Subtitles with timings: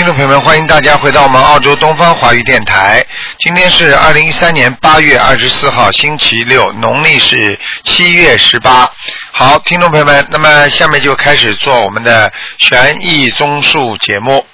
[0.00, 3.04] 听众朋友们，欢迎大家回到我们澳洲东方华语电台。
[3.38, 8.90] 今天是二零一三年八月二十四号，星期六，农历是七月十八。
[9.30, 14.46] 好，听众朋友们，那么下面就开始做我们的悬疑综述节目。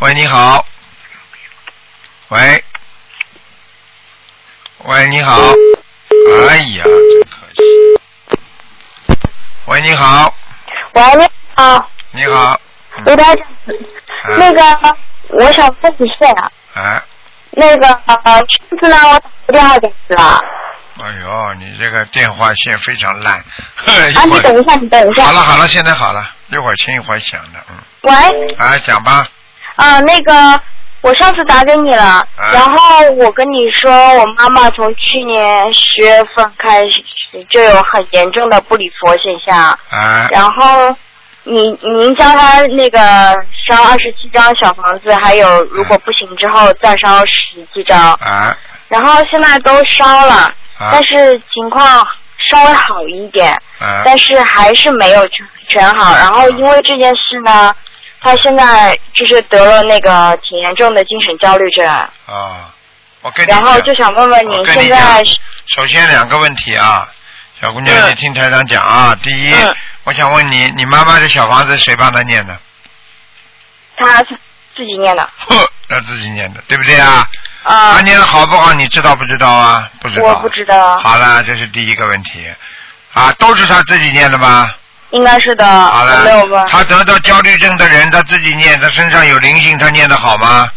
[0.00, 0.66] 喂，你好。
[2.28, 2.62] 喂，
[4.84, 5.40] 喂，你好。
[6.50, 6.84] 哎呀，
[9.70, 10.34] 喂，你好，
[10.94, 12.58] 喂，你好，你好。
[14.36, 14.96] 那个
[15.28, 17.00] 我想问一下，哎，
[17.52, 18.44] 那个呃上
[18.80, 20.44] 次呢我打过电话给你了，
[21.00, 23.38] 哎呦，你这个电话线非常烂。
[23.86, 27.76] 一 啊，你等一下，你等一下，好了好了，现在好了，一会儿轻一会儿响的，嗯。
[28.02, 29.24] 喂，哎，讲吧。
[29.76, 30.60] 啊，那个
[31.02, 32.26] 我上次打给你了，啊。
[32.52, 37.02] 然后我跟你说，我妈妈从去年十月份开始
[37.48, 40.94] 就有很严重的不理佛现象，哎，然后
[41.44, 42.98] 您您教她那个
[43.66, 48.54] 烧二十七张小房子，还有如果不行之后再烧十七张，哎，
[48.88, 50.34] 然后现在都烧了，
[50.78, 50.90] 啊。
[50.92, 56.14] 但是情况稍微好一点，哎，但是还是没有全全好。
[56.16, 57.74] 然后因为这件事呢，
[58.22, 62.74] 他现在就是得了那个挺严重的精神焦虑症，啊，
[63.22, 65.24] 我跟你然后就想问问你现在讲
[65.66, 67.08] 首先两个问题啊，
[67.60, 69.16] 小姑娘，嗯你听台长讲啊。
[69.22, 72.58] 第一，嗯我想问你，你妈妈的小房子谁帮她念的？
[73.96, 77.28] 他自己念的呵，她自己念的，对不对啊？
[77.62, 78.72] 啊她，念的好不好？
[78.74, 79.90] 你知道不知道啊？
[80.00, 80.26] 不知道。
[80.26, 82.50] 我不知道，好了，这是第一个问题。
[83.12, 84.72] 啊，都是她自己念的吗？
[85.10, 85.64] 应该是的，
[86.24, 86.64] 没有吧？
[86.68, 90.70] 他，得到焦虑症的人，他自己念，他身上有灵性，他念的好吗？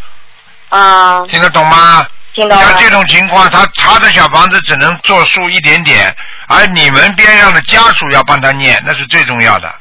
[0.70, 2.05] 啊，听得懂吗？
[2.33, 6.16] 听懂了，像这种情况，他他的小房子只能做数一点点，
[6.48, 9.72] 而你们边上的家属要帮他念，那是最重要的，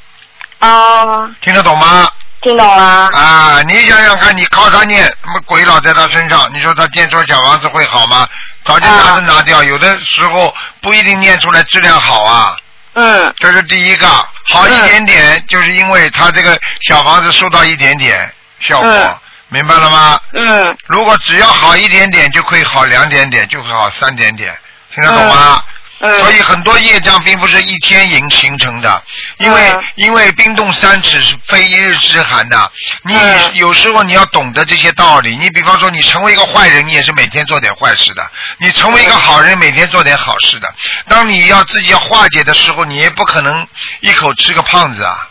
[0.59, 2.07] 啊，听得懂吗？
[2.43, 8.29] 听懂了，啊，你想想看，你靠他念，什么鬼老在他身上，你说他念出小房子会好吗？
[8.65, 12.55] 早就拿着拿掉，有的时候不一定念出来质量好啊。
[12.95, 13.35] 嗯。
[13.39, 14.07] 这是第一个，
[14.53, 19.19] 好一点点，就是因为他这个小房子收到一点点效果，嗯。
[19.49, 20.21] 明白了吗？
[20.33, 20.77] 嗯。
[20.87, 24.57] 如果只要好一点点，就可以好两点点，就会好三点点，
[24.95, 25.63] 听得懂吗？
[25.67, 25.73] 嗯，
[26.19, 29.03] 所以很多业障并不是一天形形成的，
[29.39, 32.73] 因为、嗯因为冰冻三尺是非一日之寒的。
[33.05, 35.37] 你嗯有时候你要懂得这些道理。
[35.37, 38.23] 你比方说，你成为一个坏人，你也是每天做点坏事的；
[38.59, 40.75] 你成为一个好人，每天做点好事的。
[41.09, 43.65] 当你要自己要化解的时候，你也不可能
[44.01, 45.29] 一口吃个胖子啊。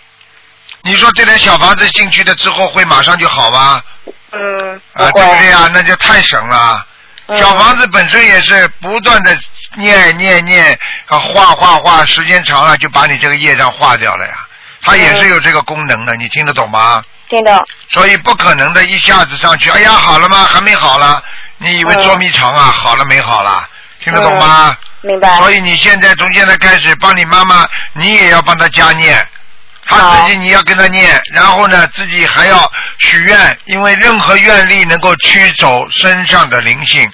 [0.84, 3.82] 你说这点小房子进去了之后会马上就好吗？
[4.32, 5.70] 嗯，啊，对不对啊？
[5.74, 6.86] 那就太省了。
[7.28, 9.34] 嗯小房子本身也是不断的
[9.76, 10.78] 念念念
[11.08, 14.34] 啊画画画，时间长了就把你这个业障化掉了呀。
[14.84, 17.04] 它也是有这个功能的，你听得懂吗？
[17.30, 17.56] 听懂，
[17.90, 20.44] 所以不可能的一下子上去，哎呀好了吗？
[20.46, 21.24] 还没好了，
[21.58, 22.64] 你以为捉迷藏啊？
[22.64, 23.70] 好了没好了？
[24.00, 24.76] 听得懂吗？
[25.02, 29.26] 明白，所以你现在从现在开始帮你妈妈，你也要帮她加念，
[29.86, 37.10] 她自己你要跟她念，然后呢自己还要许愿，因为任何愿力能够驱走身上的灵性，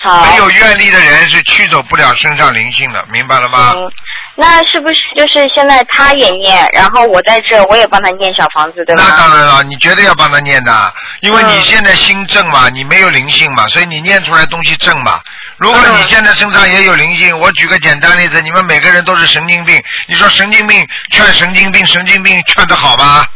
[0.00, 3.72] 好，没有愿力的人是驱走不了身上灵性的，明白了吗？
[3.74, 3.90] 嗯，
[4.36, 9.36] 那是不是就是现在他也念，然后我在这我也帮他念小房子，对吧那当？
[9.36, 15.20] 然了，你绝对要帮他念的，因为你嗯现在心正嘛，你没有灵性嘛，所以你念出来东西正嘛。
[15.56, 23.26] 如果嗯你现在身上也有灵性，我举个简单例子，你们每个人都是神经病，你说神经病劝神经病，神经病劝得好吗？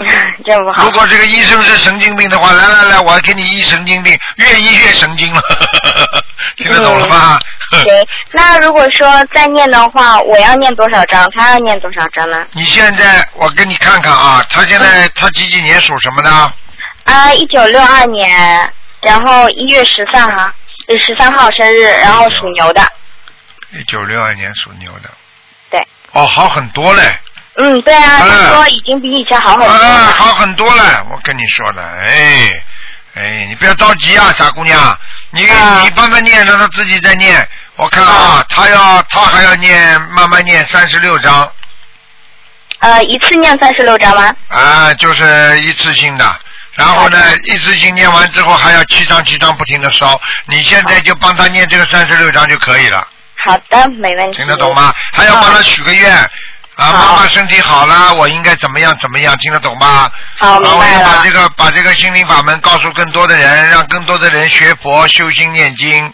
[0.46, 0.90] 这不好如。
[0.92, 5.40] 果这个医生是神经病的话，来来来，我给你医神经病，越医越神经了，
[6.56, 7.38] 听得懂了吗？
[7.70, 11.28] 行，那如果说再念的话，我要念多少章？
[11.36, 12.46] 他要念多少章呢？
[12.52, 16.30] 你现在我给你看看啊，他现在他几几年属什么的？
[17.04, 18.72] 啊，一九六二年，
[19.02, 20.50] 然后一月十三号，
[21.06, 22.82] 十三号生日，然后属牛的。
[23.72, 25.10] 一九六二年属牛的。
[25.70, 25.80] 对。
[26.12, 27.02] 哦，好很多嘞。
[27.62, 30.12] 嗯，对啊，嗯他说已经比以前好很多啊，了。
[30.12, 32.62] 好很多了，我跟你说了，哎，
[33.14, 34.98] 哎，你不要着急啊，傻姑娘，
[35.30, 37.46] 你、啊你帮他念，让他自己再念。
[37.76, 41.50] 我看啊，他要他还要念，慢慢念三十六章
[42.78, 44.34] 呃，一次念三十六章吗？
[44.48, 46.24] 啊，就是一次性的。
[46.76, 53.06] 然后呢，一次性念完之后还要七张七张不停的烧，你现在就帮他念这个三十六章就可以了，
[53.44, 54.38] 好的，没问题。
[54.38, 54.94] 听得懂吗？
[55.12, 56.30] 还要帮他许个愿。
[56.80, 60.10] 啊，好妈妈身体好了，我应该怎么样怎么样，听得懂吗？
[60.38, 61.30] 好，明白了这。
[61.30, 66.12] 个把这个心灵法门告诉更多的人，让更多的人学佛、修心、念经，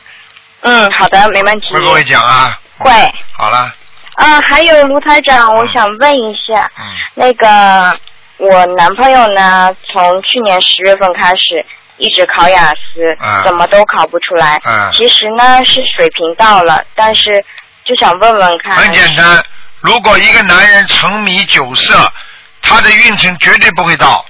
[0.62, 1.72] 嗯，好的，没问题。
[1.72, 2.58] 会不会讲啊？
[2.78, 2.90] 会。
[3.32, 3.72] 好了，
[4.16, 6.84] 啊，还有卢台长，我想问一下，嗯
[7.14, 7.96] 那个
[8.38, 11.64] 我男朋友呢，从去年十月份开始
[11.96, 14.60] 一直考雅思，啊怎么都考不出来。
[14.64, 17.42] 嗯其实呢是水平到了，但是
[17.84, 18.74] 就想问问看。
[18.74, 19.42] 很简单，
[19.86, 22.12] 如果一个男人沉迷酒色，
[22.60, 24.26] 他的运程绝对不会到。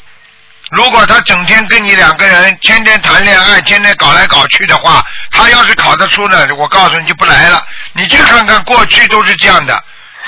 [0.70, 7.64] 如果他整天跟你两个人天天谈恋爱，天天搞来搞去的话，他要是考得出呢，我告诉你就不来了。
[7.94, 9.82] 你去看看过去都是这样的，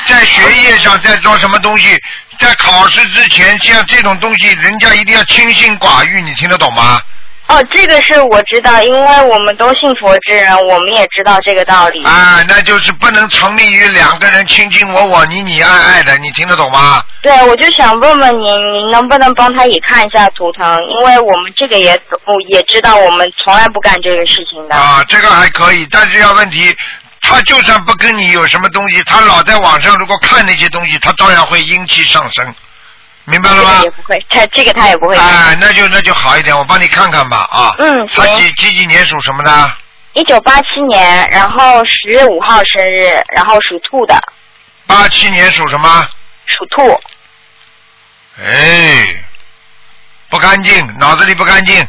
[0.07, 2.03] 在学业上在做什么东西，
[2.39, 7.03] 在考试之前，像这种东西，人家一定要清心寡欲，你听得懂吗？
[7.49, 12.05] 哦，这个是我知道，因为我们都信佛之人，我们也知道这个道理。
[12.05, 17.03] 啊，那就是不能沉迷于两个人卿卿我我、你你爱爱的，你听得懂吗？
[17.23, 20.85] 对，我就想问问您，您能不能帮他也看一下图腾？
[20.89, 24.77] 因为我们这个也我也知道，我们从来不干这个事情的。
[24.77, 26.77] 啊，这个还可以，但是要问题，
[27.23, 32.55] 他就算不跟你有什么东西，他老在网上如果看那些东西，他照样会阴气上升，
[33.29, 33.91] 明白了吗这个也？
[33.91, 35.17] 不会，他这个他也不会。
[35.17, 37.75] 啊，那就那就好一点，我帮你看看吧啊。
[37.79, 39.73] 嗯他几几几年属什么的？
[40.15, 44.19] 一九八七年，然后十月五号生日，然后属兔的，
[44.87, 46.09] 八七年属什么？
[46.47, 47.01] 属兔。
[48.43, 49.07] 哎，
[50.31, 51.87] 不干净，脑子里不干净，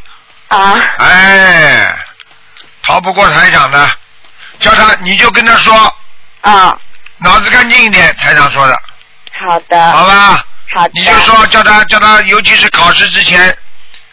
[0.50, 1.96] 啊，哎，
[2.84, 3.90] 逃不过台长的，
[4.60, 5.96] 叫他你就跟他说，
[6.42, 6.78] 啊，
[7.20, 8.78] 脑子干净一点，台长说的，
[9.46, 10.46] 好的，好吧？
[10.94, 13.58] 你就说叫他叫他，尤其是考试之前，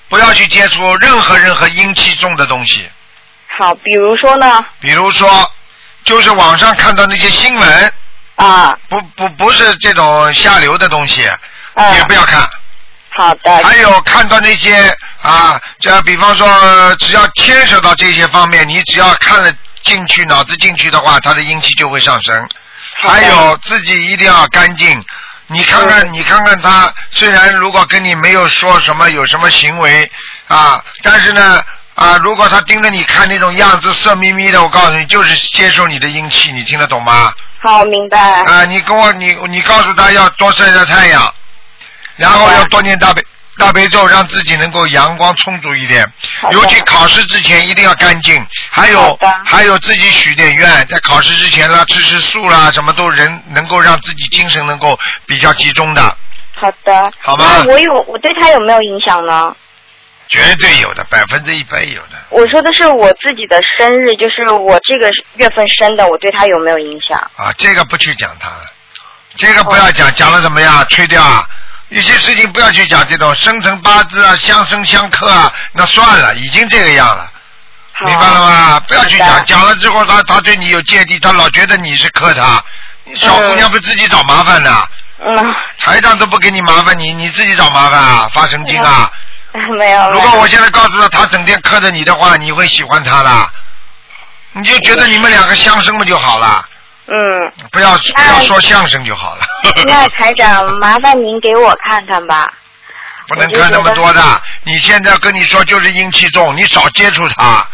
[0.09, 2.89] 不要去接触任何任何阴气重的东西，
[3.59, 4.65] 好，比如说呢？
[4.81, 5.53] 比如说，
[6.05, 7.93] 就是网上看到那些新闻，
[8.37, 11.29] 啊，不不不是这种下流的东西，
[11.75, 12.49] 嗯也不要看。
[13.11, 22.49] 好的，还有看到那些啊，这比方说，只要牵扯到这些方面，你只要看了进去，脑子进去的话，他的阴气就会上升。
[22.99, 25.03] 好还有自己一定要干净。
[25.49, 30.11] 你看看，嗯你看看他，虽然如果跟你没有说什么有什么行为
[30.49, 31.63] 啊，但是呢
[31.95, 37.33] 啊，如果他盯着你看那种样子色眯眯的，我告诉你，就是接受你的阴气，你听得懂吗？
[37.63, 38.19] 好，明白。
[38.45, 41.35] 啊，你跟我你你告诉他要多晒晒太阳，
[42.17, 43.25] 然后要多念大悲
[43.59, 46.07] 大悲咒，让自己能够阳光充足一点。
[46.51, 56.03] 尤其考试之前一定要干净，还好有的还有自己许点愿，在考试之前啦，吃吃素啦，什么都人能够让自己精神能够比较集中的，
[56.55, 57.11] 好的。
[57.21, 59.55] 好吗那我有，我对他有没有影响呢？
[60.29, 62.19] 绝对有的，百分之一百有的。
[62.31, 67.19] 我说的是我自己的生日，就是我这个月份生的，我对他有没有影响？
[67.37, 68.65] 啊，这个不去讲他了，
[69.37, 70.85] 这个不要讲，讲了怎么样？
[70.89, 71.47] 吹掉啊！
[71.89, 77.31] 有些事情不要去讲这种生辰八字啊、相生相克啊，那算了，已经这个样了，
[78.05, 78.81] 明白了吗？
[78.89, 82.63] 不要去讲，讲了之后他他对你有芥蒂，他老觉得你是克他，
[83.05, 84.89] 你小姑娘不自己找麻烦的，
[85.25, 89.11] 嗯，财长都不给你麻烦你，你自己找麻烦啊，发神经啊！
[89.79, 90.11] 没有。
[90.11, 93.51] 如果我现在告诉他他整天克着你的话，你会喜欢他的，
[94.53, 96.69] 你就觉得你们两个相生不就好了？
[97.09, 99.47] 嗯，不要不要说相声就好了。
[99.87, 102.53] 那台长，麻烦您给我看看吧。
[103.29, 104.23] 不能看那么多的。
[104.65, 107.67] 你现在跟你说就是阴气重，你少接触他。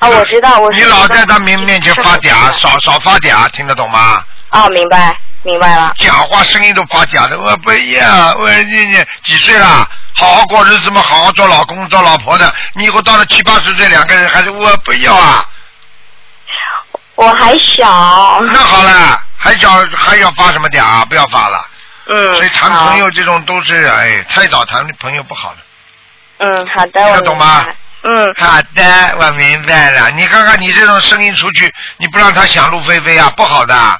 [0.00, 4.22] 啊，我知道，我知道你老在他面面前发嗲，少少发嗲，听得懂吗？
[4.50, 5.92] 哦，明白，明白了。
[5.96, 9.88] 讲话声音都发嗲的，我不要，我你你几岁了？
[10.14, 12.52] 好好过日子嘛，好好做老公做老婆的。
[12.74, 15.44] 你以后到了七八十岁，两个人还是我不要啊。
[17.20, 18.40] 我还小。
[18.50, 21.04] 那好了，还小还要发什么嗲啊？
[21.04, 21.66] 不要发了。
[22.06, 22.34] 嗯。
[22.36, 25.58] 所以谈朋友这种都是哎，太早谈朋友不好的。
[26.38, 27.66] 嗯，好的，听我懂吗？
[28.02, 30.10] 嗯，好的，我明白了。
[30.12, 33.98] 你看看你这种声音出去，你不让他想入非非啊，不好的。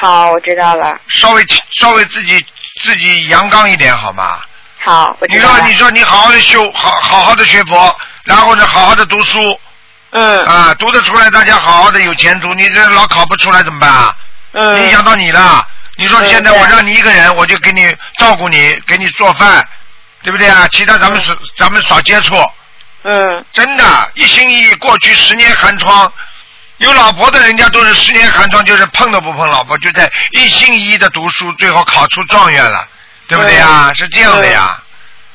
[0.00, 0.98] 好，我知道了。
[1.08, 2.42] 稍微稍微自己
[2.82, 4.40] 自己阳刚一点好吗？
[4.82, 5.58] 好，我你知道了。
[5.58, 9.60] 说你说你好好的修，好好好的学佛，然后呢好好的读书
[10.12, 12.52] 嗯啊，读得出来，大家好好的有前途。
[12.52, 14.14] 你这老考不出来怎么办啊？
[14.52, 14.82] 嗯。
[14.82, 15.66] 影响到你了。
[15.96, 19.66] 你说嗯现在我让你一个人，我就给你照顾你，给你做饭，
[20.22, 20.68] 对不对啊？
[20.70, 22.34] 其他咱们少咱们少接触。
[23.04, 26.12] 嗯真的，一心一意，过去十年寒窗，
[26.76, 32.86] 有老婆的人家都是十年寒窗，就是碰都不碰老婆，就在一心一意的读书，最后考出状元了，
[33.28, 33.90] 对不对呀？
[33.94, 34.78] 是这样的呀，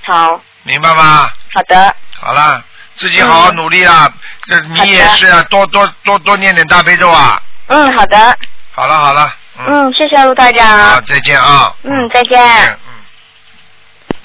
[0.05, 1.31] 好，明白吗？
[1.53, 2.63] 好的，好了，
[2.97, 4.11] 自己好好努力啊！
[4.49, 7.41] 这你也是啊，多多多多念点大悲咒啊！
[7.67, 8.37] 嗯，好的，
[8.71, 11.75] 好了好了，嗯，嗯，谢谢陆台好，长，再见啊！
[11.83, 12.39] 嗯，再见。
[12.39, 14.15] 嗯嗯。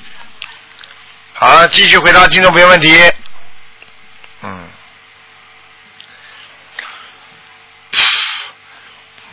[1.35, 3.13] 好，继续回答听众朋友问题。
[4.43, 4.69] 嗯。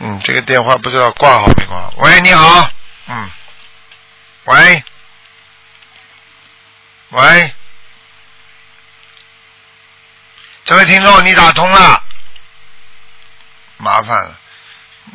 [0.00, 1.94] 嗯，这个电话不知道挂好没挂好。
[1.96, 2.68] 喂，你好。
[3.08, 3.30] 嗯。
[4.44, 4.84] 喂。
[7.10, 7.54] 喂。
[10.70, 12.00] 这位听众，你打通了。
[13.78, 14.38] 麻烦了，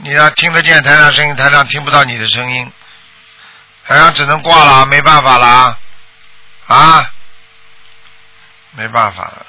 [0.03, 2.69] 你要听得见台上声音，台上听不到你的声音，
[3.87, 5.79] 台上只能挂了，没办法了。
[6.67, 7.09] 啊。
[8.71, 9.45] 没办法了，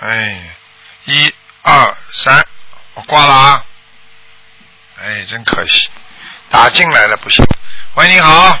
[0.00, 0.56] 哎，
[1.04, 2.42] 一二三，
[2.94, 3.64] 我挂了啊。
[5.02, 5.90] 哎，真可惜，
[6.48, 7.44] 打进来了不行。
[7.96, 8.58] 喂，你好。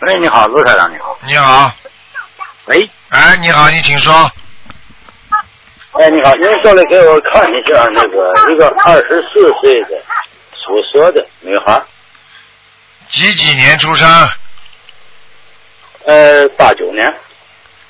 [0.00, 1.18] 喂，你好，陆台长，你好。
[1.22, 1.74] 你好。
[2.66, 2.90] 喂。
[3.08, 4.30] 哎，你好，你请说。
[5.92, 10.02] 哎，你好，您过来给我看一下那个 一个二十四岁的
[10.54, 11.80] 属蛇的女孩。
[13.10, 14.08] 几几年出生？
[16.06, 17.14] 呃，八九年。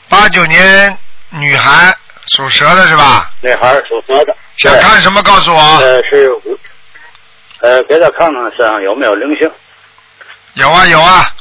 [0.08, 0.98] 八九年
[1.30, 1.94] 女孩，
[2.34, 3.30] 属蛇的是吧？
[3.40, 4.34] 女孩属蛇的。
[4.56, 5.22] 想看什么？
[5.22, 5.60] 告诉我。
[5.78, 6.28] 呃，是，
[7.60, 9.48] 呃，给她看看身上有没有灵性。
[10.54, 11.32] 有啊有啊。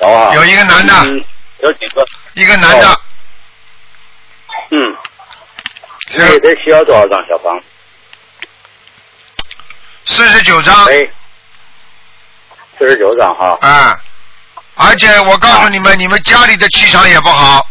[0.00, 0.34] 有啊。
[0.34, 0.94] 有一个男的。
[1.04, 1.22] 嗯。
[1.58, 2.02] 有几个？
[2.32, 2.98] 一个男的。
[4.72, 4.96] 嗯。
[6.06, 7.58] 这得需要多少张小房？
[10.04, 10.84] 四十九张。
[10.86, 11.08] 哎。
[12.78, 13.56] 四十九张哈。
[13.62, 13.96] 嗯。
[14.74, 17.66] 而且我告诉你们，你们家里的气场也不好。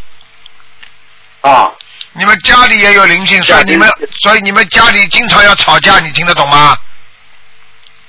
[1.42, 1.72] 啊。
[2.14, 3.90] 你们家里也有灵性，所以你们，
[4.22, 6.78] 所以你们家里经常要吵架，你听得懂吗？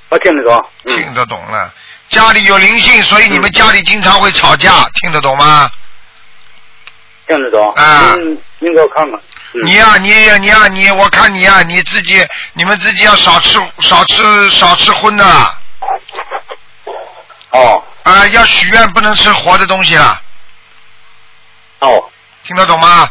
[0.09, 0.69] 我听得懂。
[0.85, 1.73] 听得懂了，
[2.09, 5.71] 家里有灵性，所以你们家里经常会吵架，听得懂吗？
[7.27, 7.73] 听得懂。
[7.75, 8.13] 啊。
[8.15, 9.19] 您您给我看看。
[9.65, 15.25] 你呀，你你呀，你，我看你呀，你自己，你们自己要少吃少吃少吃荤的。
[17.51, 17.83] 哦。
[18.03, 20.21] 啊，要许愿不能吃活的东西啊。
[21.79, 22.09] 哦。
[22.43, 23.09] 听得懂吗？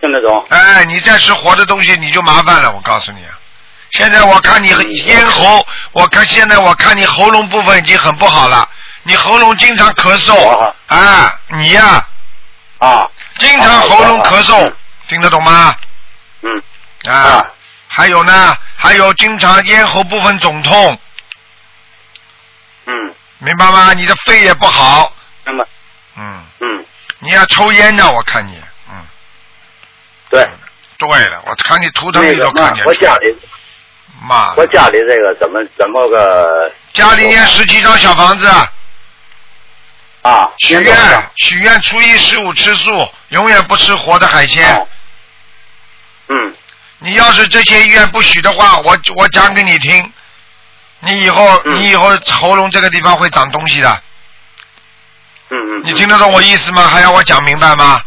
[0.00, 0.46] 听得懂。
[0.48, 3.38] 哎，你再吃活的东西你就麻烦了，我告诉你啊。
[3.92, 8.66] 现在我看你咽喉，我看现在我看你喉咙部分已经很不好了，
[9.02, 10.72] 你喉咙经常咳嗽。
[10.86, 11.38] 啊。
[11.48, 12.06] 你呀。
[12.78, 13.08] 啊。
[13.38, 14.72] 经常喉咙咳嗽。
[15.08, 15.74] 听得懂吗？
[16.42, 16.62] 嗯。
[17.08, 17.44] 啊，
[17.86, 20.98] 还有呢，还有经常咽喉部分肿痛。
[22.86, 23.14] 嗯。
[23.38, 23.92] 明白吗？
[23.92, 25.12] 你的肺也不好。
[25.44, 25.64] 那么。
[26.16, 26.44] 嗯。
[26.60, 26.84] 嗯。
[27.20, 29.06] 你要抽烟呢，我看你，嗯。
[30.30, 30.48] 对。
[30.98, 32.84] 对了，我看你图腾里都看见。
[32.84, 33.36] 我家里。
[34.26, 34.54] 妈。
[34.56, 36.72] 我家里这个怎么怎么个？
[36.94, 38.50] 家里念十七张小房子。
[40.26, 40.48] 啊。
[40.58, 44.86] 许愿，许愿，初一十五吃素，永远不吃活的海鲜。
[46.28, 46.54] 嗯，
[46.98, 50.12] 你要是这些愿不许的话，我我讲给你听，
[51.00, 54.02] 你以后你以后喉咙这个地方会长东西的。
[55.50, 55.82] 嗯嗯。
[55.84, 56.88] 你听得懂我意思吗？
[56.88, 58.02] 还要我讲明白吗？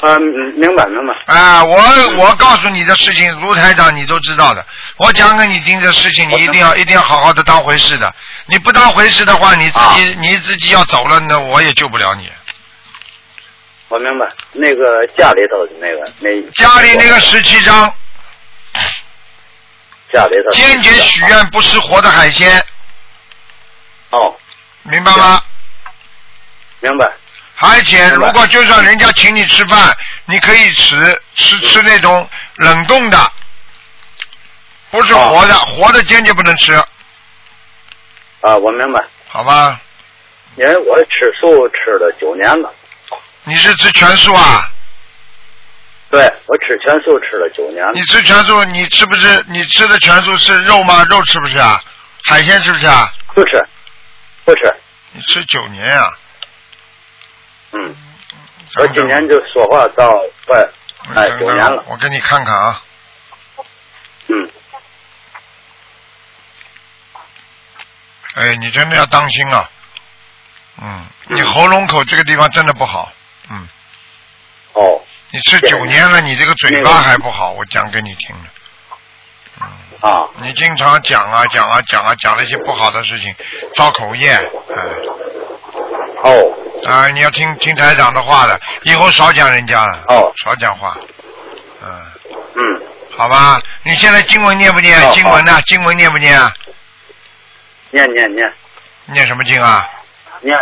[0.00, 1.14] 啊，明白明白。
[1.26, 1.76] 啊，我
[2.18, 4.64] 我告诉你的事情，卢台长你都知道的。
[4.96, 8.12] 我讲给你听的事情，你一定要一定要好好的当回事的。
[8.46, 12.30] 你不当回事的话，你自己你自己要走了，那我也救不了你。
[13.88, 17.92] 我明白，那个家里头的那个那家里那个十七张，
[20.14, 22.64] 家里头坚决许愿不吃活的海鲜。
[24.10, 24.34] 哦，
[24.84, 25.42] 明白吗？
[26.80, 27.06] 明白。
[27.62, 33.32] 而且，如果就算人家请你吃饭，你可以吃吃吃那种冷冻的，
[34.90, 36.72] 不是活的，活的坚决不能吃。
[38.40, 39.04] 啊，我明白。
[39.28, 39.78] 好吧。
[40.56, 42.72] 因为我吃素吃了九年了。
[43.44, 44.68] 你是吃全素啊？
[46.10, 47.92] 对，我吃全素吃了九年了。
[47.94, 49.44] 你吃全素，你吃不吃？
[49.48, 51.04] 你吃的全素是肉吗？
[51.10, 51.80] 肉吃不吃啊？
[52.24, 53.12] 海鲜吃不吃啊？
[53.34, 53.62] 不吃，
[54.44, 54.74] 不吃。
[55.12, 56.10] 你吃九年呀？
[57.72, 57.96] 嗯。
[58.80, 60.68] 我今年就说话到快
[61.14, 61.82] 哎九年了。
[61.88, 62.82] 我给你看看啊。
[64.28, 64.50] 嗯。
[68.36, 69.68] 哎，你真的要当心啊！
[70.80, 73.10] 嗯，你喉咙口这个地方真的不好。
[73.50, 73.68] 嗯，
[74.72, 78.42] 哦，你吃九年了，你这个嘴巴还不好，我讲给你听了。
[79.60, 79.66] 嗯
[80.08, 83.34] 啊，你经常讲啊讲啊讲啊讲了一些不好的事情，
[83.74, 84.76] 造口业，哎。
[86.22, 86.56] 哦。
[86.90, 90.04] 啊，你要听听台长的话的，以后少讲人家了。
[90.08, 90.32] 哦。
[90.44, 90.96] 少讲话。
[91.82, 91.88] 嗯。
[92.56, 92.82] 嗯。
[93.12, 94.98] 好吧，你现在经文念不念？
[95.12, 95.60] 经文呢？
[95.66, 96.52] 经文念不念啊？
[97.90, 98.52] 念念念。
[99.06, 99.80] 念什么经啊？
[100.40, 100.58] 念。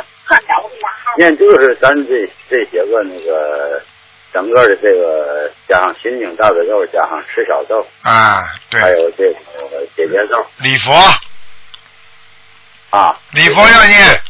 [1.17, 3.83] 念就是咱这这些个那个
[4.31, 10.47] 整个的这个加上心经大悲咒，加上十小咒啊，对，还有这个解结咒。
[10.59, 10.93] 礼佛。
[12.91, 13.17] 啊。
[13.33, 14.21] 礼佛要念。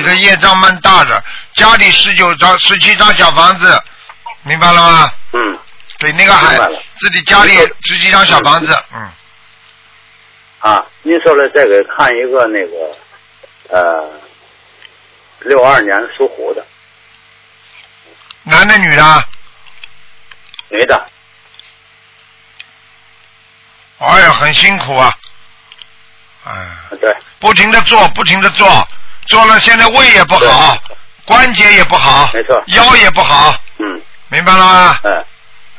[0.00, 1.22] 你的业障蛮大的，
[1.54, 3.82] 家里十九张、十七张小房子，
[4.44, 5.12] 明白了吗？
[5.32, 5.58] 嗯。
[5.98, 9.10] 对那个孩明白了自己家里十几张小房子，嗯，
[10.60, 12.96] 啊，您说的这个看一个那个
[13.68, 14.10] 呃
[15.40, 16.64] 六二年属虎的
[18.44, 19.24] 男的女的？
[20.70, 21.06] 女的，
[23.98, 25.12] 哎呀，很辛苦啊，
[26.44, 28.88] 哎，啊对，不停的做，不停的做，
[29.30, 30.76] 做了现在胃也不好，
[31.24, 32.62] 关节也不好，没错。
[32.66, 34.02] 腰也不好，嗯。
[34.28, 34.98] 明白了吗？
[35.04, 35.24] 嗯。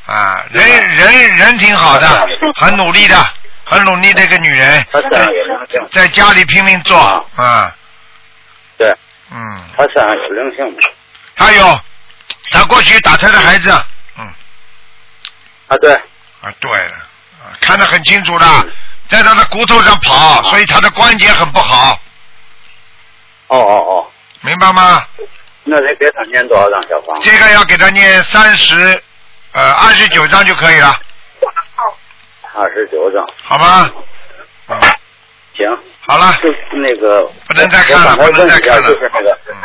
[0.07, 3.15] 啊，人人人挺好的，很努力的，
[3.63, 4.85] 很努力的一个女人，
[5.91, 7.23] 在家里拼命做啊。
[7.35, 7.75] 啊，
[8.77, 8.93] 对，
[9.31, 10.77] 嗯，她身上有灵性
[11.35, 11.79] 还有
[12.51, 13.71] 他过去打他的孩子，
[14.17, 14.25] 嗯，
[15.67, 15.93] 啊对，
[16.41, 16.71] 啊对
[17.61, 18.45] 看得很清楚的，
[19.07, 21.97] 在他的骨头上跑，所以他的关节很不好，
[23.51, 24.07] 哦哦哦，
[24.41, 25.03] 明白吗？
[25.65, 27.19] 那得给他念多少张小房？
[27.21, 28.75] 这个要给他念三十，
[29.53, 30.95] 呃，二十九张就可以了，
[32.55, 33.91] 二十九张，好吗？
[34.69, 34.79] 嗯，
[35.55, 35.77] 行，
[36.07, 39.55] 好了，就那个不能再看了不能再看了就是那个，嗯，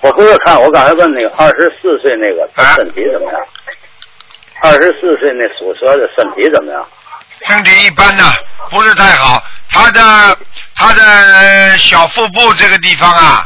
[0.00, 3.40] 我回头看，我刚才问那个二十四岁那个啊他身体怎么样？
[4.62, 6.88] 二十四岁那属蛇的身体怎么样？
[7.46, 8.24] 身体一般的，
[8.70, 9.42] 不是太好。
[9.68, 10.38] 他的
[10.74, 13.44] 他的小腹部这个地方啊，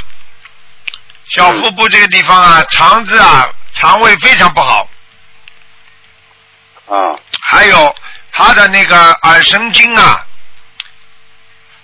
[1.30, 4.88] 小腹部这个地方啊，肠子啊，肠胃非常不好。
[6.86, 6.96] 啊
[7.42, 7.94] 还有
[8.32, 10.26] 他的那个耳神经啊，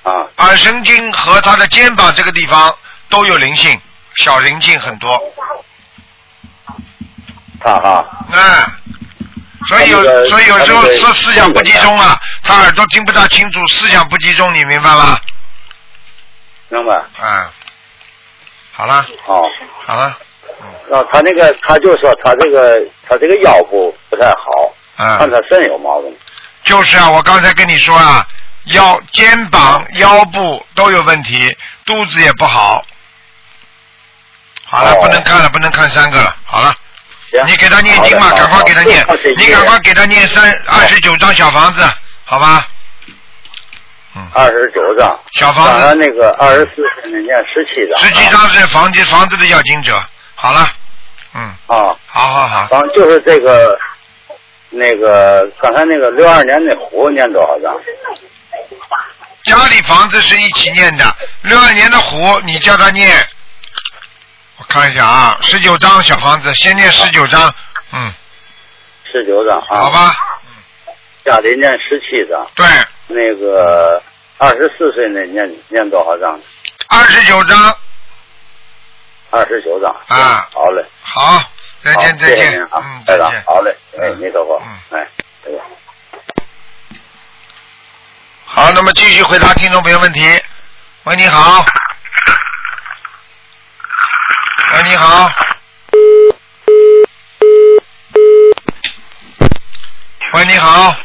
[0.03, 2.75] 啊耳神经和他的肩膀这个地方
[3.09, 3.81] 都有灵性，
[4.17, 5.21] 小灵性很多。
[7.61, 8.73] 他哈嗯，
[9.69, 15.19] 所以有所以有时候思思想不集中啊，他耳朵听不大清楚，思想不集中，你明白吗？
[16.69, 16.95] 明白？
[16.95, 17.53] 啊，
[18.73, 19.43] 好了哦，
[19.87, 20.19] 好了，
[20.91, 26.17] 然后他那个他就说他这个他这个腰部不太好，嗯看，他肾有毛病。
[26.65, 28.27] 就是啊，我刚才跟你说啊，
[28.65, 32.85] 腰、肩膀、腰部都有问题，肚子也不好。
[34.65, 36.37] 好了，哦不能看了，不能看三个了。
[36.45, 36.77] 好了，行，
[37.47, 39.05] 你给他念经吧，赶快给他念，
[39.37, 41.83] 你赶快给他念三二十九张小房子，
[42.25, 42.69] 好吧？
[44.17, 45.95] 嗯，二十九张，小房子。
[45.97, 50.01] 那个二十四岁那念十七张，十七张是房子房子的要经者。
[50.37, 50.69] 好了，
[51.35, 53.77] 嗯，啊，好好好，房就是这个
[54.71, 57.75] 那个刚才那个六二年那虎念多少张？
[59.45, 61.05] 家里房子是一起念的，
[61.43, 63.11] 六二年的虎，你叫他念，
[64.57, 67.55] 我看一下啊，十九张小房子，先念十九张，
[67.93, 68.13] 嗯，
[69.11, 70.17] 十九张啊，好，吧，
[71.25, 72.67] 家里念十七张，对，
[73.09, 74.01] 那个
[74.39, 76.39] 二十四岁那念念多少张？
[76.89, 77.77] 二十九张，
[79.31, 79.91] 二十九张。
[80.07, 80.49] 啊。
[80.53, 81.43] 好嘞，好，
[81.83, 85.09] 再见再见嗯，，再见，好嘞，哎，没走过嗯，哎，
[85.45, 85.61] 再见。
[88.45, 90.21] 好，那么继续回答听众朋友问题。
[91.05, 91.65] 喂，你好。
[94.73, 95.31] 喂，你好。
[100.35, 100.97] 喂，你好。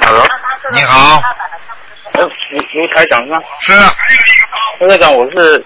[0.00, 0.26] Hello，
[0.72, 1.22] 你好，
[2.12, 2.28] 呃，卢
[2.60, 3.40] 卢台长是吗？
[3.60, 3.72] 是
[4.80, 5.64] 卢台长，我是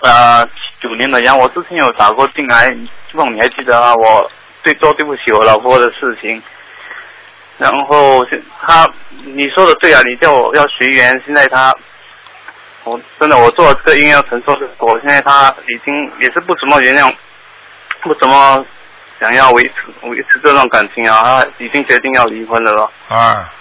[0.00, 0.44] 呃
[0.80, 2.66] 九年的羊，我之前有打过进来，
[3.10, 4.28] 希望你还记得啊，我
[4.62, 6.42] 对做对不起我老婆的事情。
[7.58, 8.24] 然后
[8.62, 8.88] 他，
[9.24, 11.74] 你说的对啊，你叫我要随缘，现在他，
[12.88, 17.12] 我真的我做了这个因要承受的果，现在他已经也是不怎么原谅，
[18.02, 18.64] 不怎么
[19.20, 22.90] 想要维持维持这段感情啊，他已经决定要离婚了咯。
[23.08, 23.52] 啊，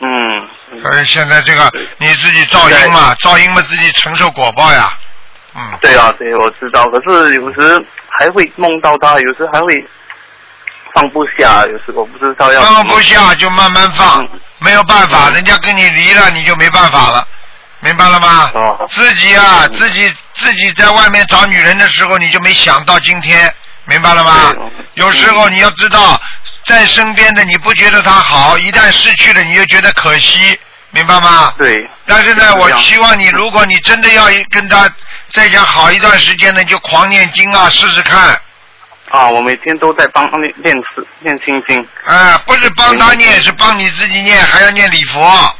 [0.00, 0.46] 嗯，
[0.82, 4.92] 所以现在这个你自己噪音嘛，噪音嘛自己承受果报呀。
[5.54, 6.86] 嗯，对啊，对，我知道。
[6.88, 7.84] 可是有时
[8.18, 9.72] 还会梦到他，有时还会
[10.94, 17.26] 放不下，有时我不知道要放不下就慢慢放嗯，没有办法，嗯人家跟你离了，你就没办法了，
[17.80, 18.50] 明白了吗？
[18.54, 23.52] 哦自己啊，嗯自己自己在外面找女人的时候，你就没想到今天，
[23.84, 24.54] 明白了吗？
[24.94, 26.20] 有时候你要知道，
[26.64, 30.58] 在身边的你不觉得他好，一旦失去了，你就觉得可惜，
[30.90, 31.54] 明白吗？
[31.56, 34.90] 对，但是呢，我希望你，如果你真的要跟他
[35.30, 38.40] 再想好一段时间呢，就狂念经啊，试试看。
[39.10, 45.56] 啊，我每天都在帮他练练诗练心经，啊，不是帮他念，是帮你自己念，还要念礼佛。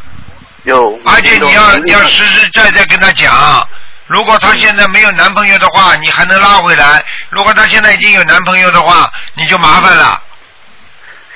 [0.69, 3.67] 有，而且你要有要实实在在跟他讲，
[4.07, 10.23] 如果他现在没有男朋友的话，你还能拉回来；如果他现在已经有男朋友的话，你就麻烦了。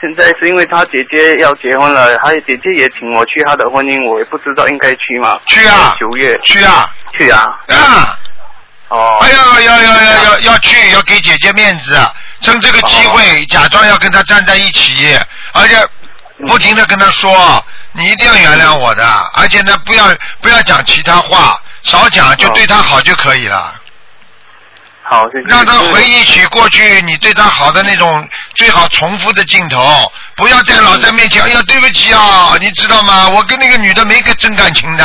[0.01, 5.41] 现在是因为他姐姐要结婚了，还有姐姐也请我去她的婚姻，我也不知道应该去吗？
[5.47, 8.19] 去啊九月去啊，去啊，啊！
[8.89, 11.97] 哦，哎呀，要要要要要去，要给姐姐面子。
[12.41, 15.17] 趁这个机会假装要跟他站在一起，
[15.53, 15.77] 而且
[16.49, 20.05] 不停的跟他说，你一定要原谅我的，而且呢，不要
[20.41, 23.75] 不要讲其他话，少讲，就对他好就可以了。
[25.05, 25.45] 好，谢谢。
[25.49, 33.29] 让他回忆起过去你对他好的那种最好重复的镜头，不要在老在面前，哎呀，对不起啊，你知道吗？
[33.29, 35.05] 我跟那个女的没个真感情的。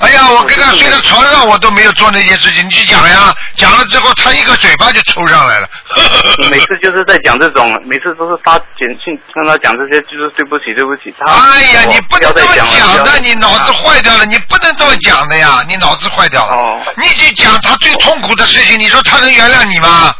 [0.00, 2.64] 哎呀，我跟他睡在床上，我都没有做那件事情。
[2.64, 5.68] 你去讲呀，讲了之后，他一个嘴巴就抽上来了。
[6.50, 11.14] 每次就是在讲这种，每次都是发简讯跟他讲这些，就是对不起，对不起。
[11.18, 16.54] 他哎呀，你不能这么讲的，你脑子坏掉了，你不能这么讲的呀，你脑子坏掉了。
[16.54, 20.14] 哦你去讲他最痛苦的事情，你说他能原谅你吗？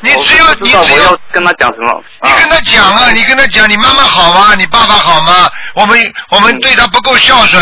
[0.00, 2.00] 你只有不知道你只要跟他讲什么。
[2.22, 4.54] 你跟他讲啊，你跟他讲，你妈妈好吗？
[4.56, 5.50] 你爸爸好吗？
[5.74, 7.60] 我们我们对他不够孝顺。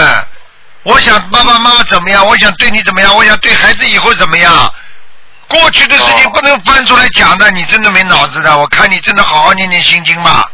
[0.87, 2.25] 我想爸爸妈妈怎么样？
[2.25, 3.15] 我想对你怎么样？
[3.17, 4.73] 我想对孩子以后怎么样？
[5.49, 8.57] 过去的事情哦不能翻出来讲的，你真的没脑子的。
[8.57, 10.49] 我看你真的好好念念心经吧。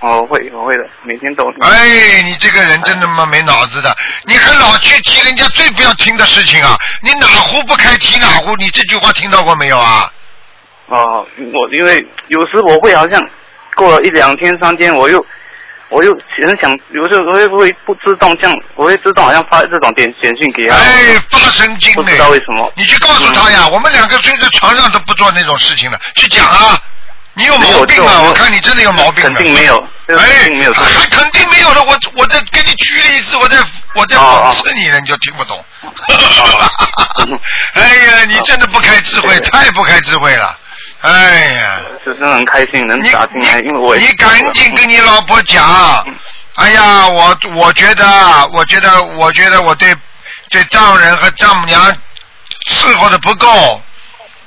[0.00, 1.44] 哦，会，我会的，每天都。
[1.60, 6.78] 哎，你这个人真他妈没脑子的，你还老去提人家最不要听的事情啊！
[7.02, 10.08] 你哪壶不开提哪壶，你这句话听到过没有啊？
[10.86, 13.20] 哦，我因为有时我会好像
[13.74, 15.24] 过了一两天三天，我又
[15.90, 20.76] 我又很想，有时候我会不会不自动这样，我会自动好像发这种简简讯给他。
[20.76, 22.18] 哎，发神经不知哎！
[22.18, 22.72] 道为什么。
[22.76, 26.78] 你去告诉他呀，我们两个睡在床上都不做那种事情了，去讲啊！
[27.34, 28.20] 你有毛病啊！
[28.22, 29.22] 我看你真的有毛病。
[29.22, 31.82] 肯定没有，哎定没有，还还肯定没有了。
[31.84, 33.56] 我我再给你举例一次，我在
[33.94, 35.64] 我在哦讽刺你了，你就听不懂。
[37.74, 40.58] 哎呀，你真的不开智慧，太不开智慧了。
[41.00, 45.64] 哎呀，就真的很开心能你打进来，因为我你赶紧跟你老婆讲
[46.06, 46.14] 嗯。
[46.56, 49.94] 哎呀，我我觉得啊，我觉得我觉得我对
[50.50, 51.80] 对丈人和丈母娘
[52.66, 53.80] 伺候的不够，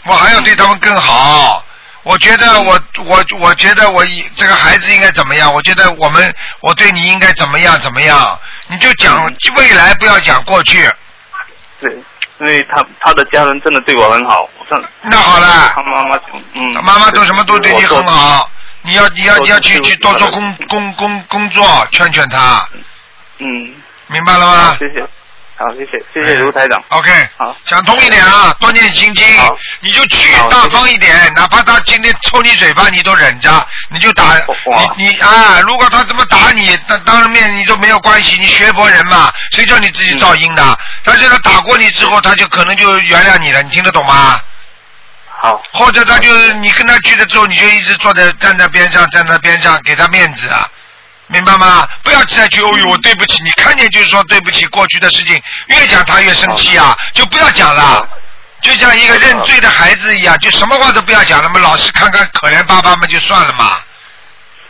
[0.05, 1.63] 我还要对他们更好。
[2.03, 5.53] 我觉得我我我觉得我以这个孩子应该怎么样？
[5.53, 8.37] 我觉得我们我对你应该怎么样怎么样？
[8.67, 10.89] 你就讲未来，不要讲过去。
[11.79, 11.95] 对，
[12.41, 15.71] 因为他他的家人真的对我很好，我上那好了。
[15.75, 18.49] 他，妈妈讲，嗯，妈妈做什么都对你很好，
[18.81, 22.67] 你要你要你要去去多做工工工工作，劝劝他，
[23.37, 23.75] 嗯，
[24.07, 25.07] 明白了吗，谢谢，
[25.61, 27.55] 好，谢谢，谢谢卢台长，？OK，好。
[27.65, 29.23] 想通一点啊，多念心经，
[29.81, 34.23] 你就去大方一点，哪怕他今天抽你嘴巴，你都忍着，你就打
[34.97, 40.79] 你你啊，如果他怎么打你，当当着面你都没有关系，你学佛人嘛，谁叫你自己造因的？
[41.03, 44.39] 但是他打过你之后，他就可能就原谅你了，你听得懂吗？
[45.43, 50.67] 好，或者他就是你跟他去了之后，你就一直坐在站在边上，站在边上给他面子啊，
[51.31, 51.87] 明白吗？
[52.03, 58.07] 不要再去哦呦，对不起，你看见就是说对不起，过去的事情越讲他越生气啊，就不要讲了。
[58.61, 63.79] 就像一个认罪的孩子一样，就什么话都不要讲了嘛，老是看看可怜巴巴嘛就算了嘛。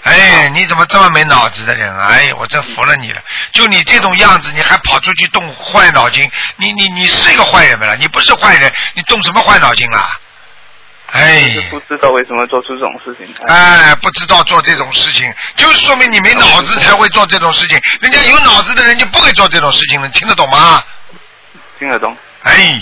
[0.04, 2.08] 哎，你怎么这么没脑子的人啊？
[2.08, 3.22] 哎呀，我真服了你了！
[3.52, 6.30] 就你这种样子，你还跑出去动坏脑筋？
[6.58, 7.96] 你你你是一个坏人没了？
[7.98, 10.18] 你不是坏人，你动什么坏脑筋啦？
[11.12, 17.78] 哎，就不知道为什么做出这种事情，哎，不知道做这种事情，就是说明你没脑子才会做这种事情。
[18.00, 20.82] 人家有脑子的人就不会做这种事情了，听得懂吗？
[21.78, 22.80] 听得懂，哎，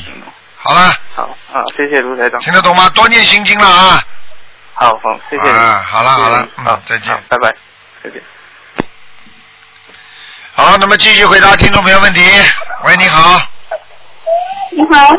[0.58, 2.88] 好了，好啊，谢谢卢台长，听得懂吗？
[2.90, 4.04] 多念心经了啊！
[4.76, 7.50] 好好，谢谢你，啊好了好了好，再见拜拜，
[8.04, 8.22] 再见。
[10.54, 12.22] 好，那么继续回答听众朋友问题。
[12.84, 13.42] 喂，你好，
[14.72, 15.16] 你好，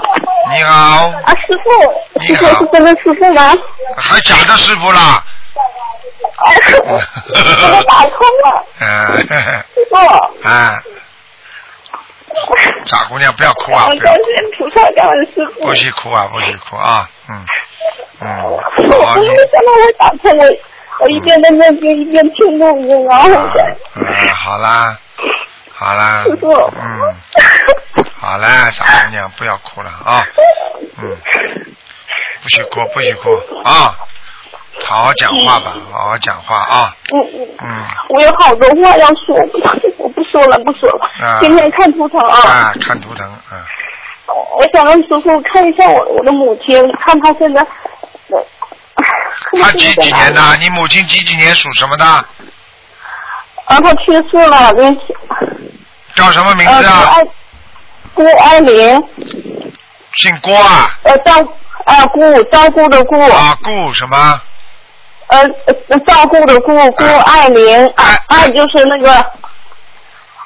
[0.53, 2.47] 你好，啊，师傅，师你好。
[2.55, 3.53] 傅是真的师傅吗？
[3.97, 5.25] 还假的师傅啦？
[6.45, 9.19] 哎，我打通了，嗯，
[9.75, 9.97] 师傅，
[10.49, 10.81] 啊，
[12.87, 15.65] 傻姑娘不要哭啊，我不要感谢菩萨，感恩师傅。
[15.67, 17.45] 不许哭啊，不许哭啊，嗯
[18.21, 18.57] 嗯，我
[19.17, 20.45] 没想到我打通我，
[21.01, 23.27] 我一边在那边一边听录音，啊啊，
[24.35, 24.97] 好啦，
[25.81, 30.23] 好啦，师傅，嗯，好啦，傻姑娘不要哭了啊，
[31.01, 31.17] 嗯，
[32.43, 33.31] 不许哭，不许哭
[33.65, 33.97] 啊，
[34.85, 37.49] 好好讲话吧，好好讲话啊，嗯嗯。
[37.63, 39.35] 嗯，我有好多话要说，
[39.97, 41.11] 我不说了，不说了。
[41.23, 43.65] 啊今天看图腾啊，啊，看图腾，啊，
[44.29, 47.67] 我想让师傅看一下我我的母亲，看她现在。
[49.59, 50.57] 她几几年的？
[50.59, 52.05] 你母亲几几年属什么的？
[53.71, 54.93] 啊，她去世了，那
[56.17, 57.15] 叫什么名呃，字啊？
[58.15, 59.03] 郭爱郭爱玲，
[60.17, 60.99] 姓郭啊？
[61.05, 61.33] 呃，照
[61.85, 64.41] 啊顾照顾的顾，啊，顾什么？
[65.29, 65.39] 呃
[65.89, 69.33] 呃照顾的顾，郭爱玲，爱爱就是那个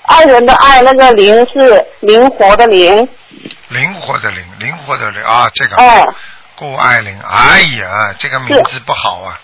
[0.03, 3.09] 爱人的爱，那个灵是灵活的灵，
[3.69, 5.77] 灵活的灵，灵活的灵啊，这个。
[5.77, 6.07] 哎，
[6.57, 9.41] 顾爱玲，哎呀，这个名字不好啊。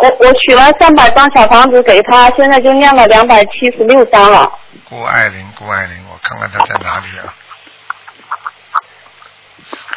[0.00, 4.50] 我我取了三百张小房子给他，现在就念了两百七十六张了。
[4.88, 7.34] 顾爱玲，顾爱玲，我看看他在哪里啊？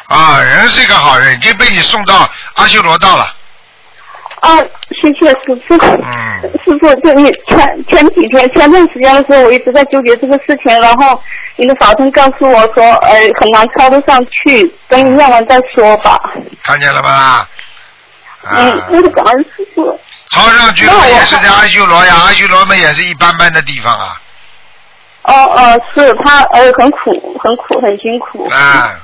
[0.08, 3.34] 啊，人是一个好人，已经被你送到阿修罗道了。
[4.40, 4.58] 啊，
[4.90, 5.74] 谢谢师傅。
[6.02, 6.40] 嗯。
[6.62, 11.18] 师傅，就你前前几天前段时间的时候，我一直在纠结这个事情，然后
[11.56, 16.20] 你的法身告诉我说，呃，很难超得上去，等你念完再说吧。
[16.62, 17.48] 看见了吧？
[18.50, 20.00] 嗯，那个感恩师傅。
[20.30, 24.20] 抄上去了也是在阿修罗呀，阿修罗嘛也是一般般的地方啊。
[25.22, 28.48] 哦哦，是他呃很苦，很苦，很辛苦。
[28.50, 28.94] 啊，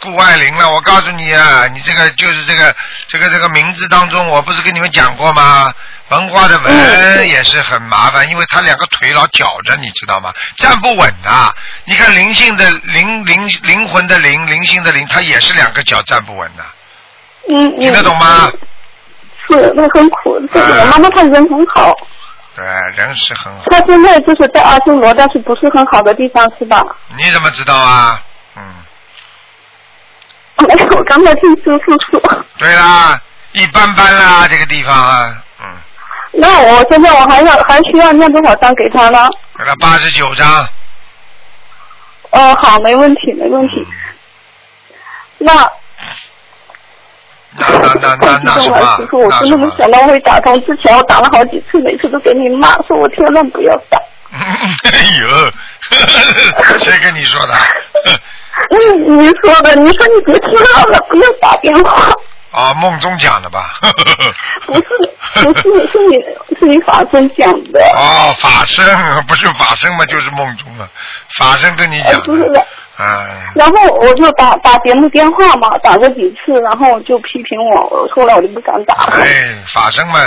[0.00, 2.74] 顾爱玲了，我告诉你啊，你这个就是这个
[3.06, 5.72] 这个这个名字当中，我不是跟你们讲过吗？
[6.08, 10.32] 文化的文也是很麻烦，因为他两个腿老绞着，你知道吗？
[10.56, 11.54] 站不稳啊！
[11.84, 16.62] 你看灵性的灵灵灵魂的灵灵性的灵，他也是两个脚站不稳的。
[16.64, 16.79] 嗯
[17.48, 17.80] 嗯。
[17.80, 18.50] 听得懂吗？
[19.48, 20.38] 是，那很苦。
[20.52, 21.92] 这个我妈妈她人很好。
[22.54, 23.62] 对，人是很好。
[23.66, 26.84] 她现在就是在阿修罗，但是不是很好的地方，是吧？
[27.16, 28.22] 你怎么知道啊？
[28.56, 28.62] 嗯。
[30.68, 32.44] 没有，我刚才听师傅说。
[32.58, 33.20] 对啦，
[33.52, 35.66] 一般般啦，这个地方啊，嗯。
[36.32, 39.28] 那我现在我还要还需要念多少张给他呢？
[39.58, 40.68] 给他八十九张。
[42.30, 43.74] 哦，好，没问题，没问题。
[45.38, 45.68] 那。
[47.56, 48.96] 那那那那那什么？
[48.96, 50.54] 师傅，我真的没想到会打通。
[50.64, 53.98] 之前我打了好几次，每次都给你骂，说我千万不要打。
[54.30, 55.28] 哎呦，
[56.78, 57.54] 谁跟你说的？
[58.70, 58.76] 你，
[59.16, 60.52] 你说的，你说你别听
[60.92, 62.12] 了，不要打电话。
[62.52, 63.78] 啊，梦中讲的吧？
[64.66, 64.82] 不是，
[65.42, 67.80] 不是，是你是你法身讲的。
[67.96, 68.84] 哦，法身
[69.26, 70.88] 不是法身嘛，就是梦中了。
[71.36, 72.66] 法身跟你讲的。
[73.00, 73.26] 啊。
[73.54, 79.18] 然后我就打打节目电话嘛，打过几次，然后就批评我，后来我就不敢打了。
[79.22, 80.18] 哎，法生嘛，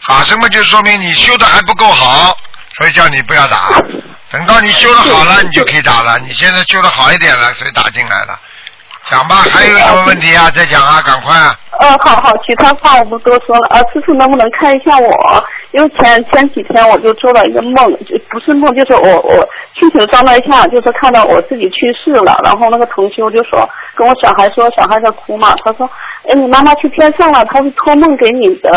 [0.00, 2.36] 法生嘛，就说明你修的还不够好，
[2.76, 3.82] 所以叫你不要打。
[4.30, 6.18] 等到你修的好了，你就可以打了。
[6.20, 8.38] 你现在修的好一点了，所以打进来了。
[9.08, 10.50] 讲吧，还有什么问题啊？
[10.50, 11.58] 再讲啊，赶快啊！
[11.80, 13.66] 呃，好好，其他话我不多说了。
[13.70, 15.44] 呃，师傅能不能看一下我？
[15.72, 22.38] 因为前前几天我就做了一个梦，就不是梦，就是我我清醒状态下，就是看到我自己去世了。
[22.44, 25.90] 然后那个同修就说，跟我小孩说，小孩在哭嘛，他说，
[26.28, 28.70] 哎，你妈妈去天上了，他是托梦给你的，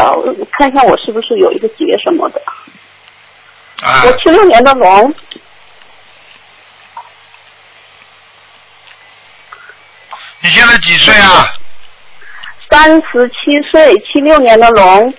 [0.58, 2.42] 看一下我是不是有一个劫什么的。
[3.86, 4.02] 啊。
[4.06, 5.14] 我七六年的龙。
[10.44, 11.54] 你现在几岁啊？
[12.70, 15.14] 三十七岁，七六年的龙。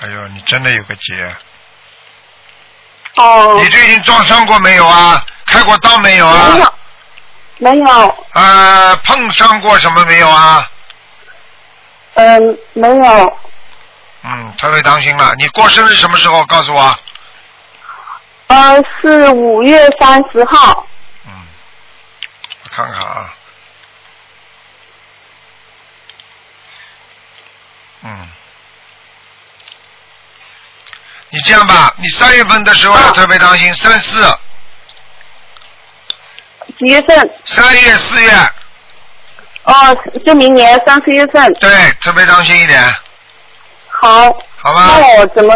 [0.00, 1.36] 哎呦，你真的有个劫！
[3.16, 3.60] 哦。
[3.62, 5.22] 你最近撞伤过没有啊？
[5.44, 6.54] 开过刀没有啊？
[6.54, 6.72] 没有。
[7.58, 8.26] 没有。
[8.32, 10.66] 呃，碰伤过什么没有啊？
[12.14, 13.38] 嗯，没有。
[14.22, 15.34] 嗯，特别当心了。
[15.36, 16.42] 你过生日什么时候？
[16.46, 16.98] 告诉我。
[18.46, 20.86] 呃，是五月三十号。
[22.74, 23.34] 看看啊，
[28.02, 28.28] 嗯，
[31.28, 34.38] 你这样吧，你三月份的时候要特别当心，三四。
[36.78, 37.30] 几月份？
[37.44, 38.30] 三月、四月。
[39.64, 41.52] 哦，就明年三四月份。
[41.60, 42.82] 对，特别当心一点。
[43.88, 44.32] 好。
[44.56, 44.86] 好吧。
[44.86, 45.54] 那我怎么？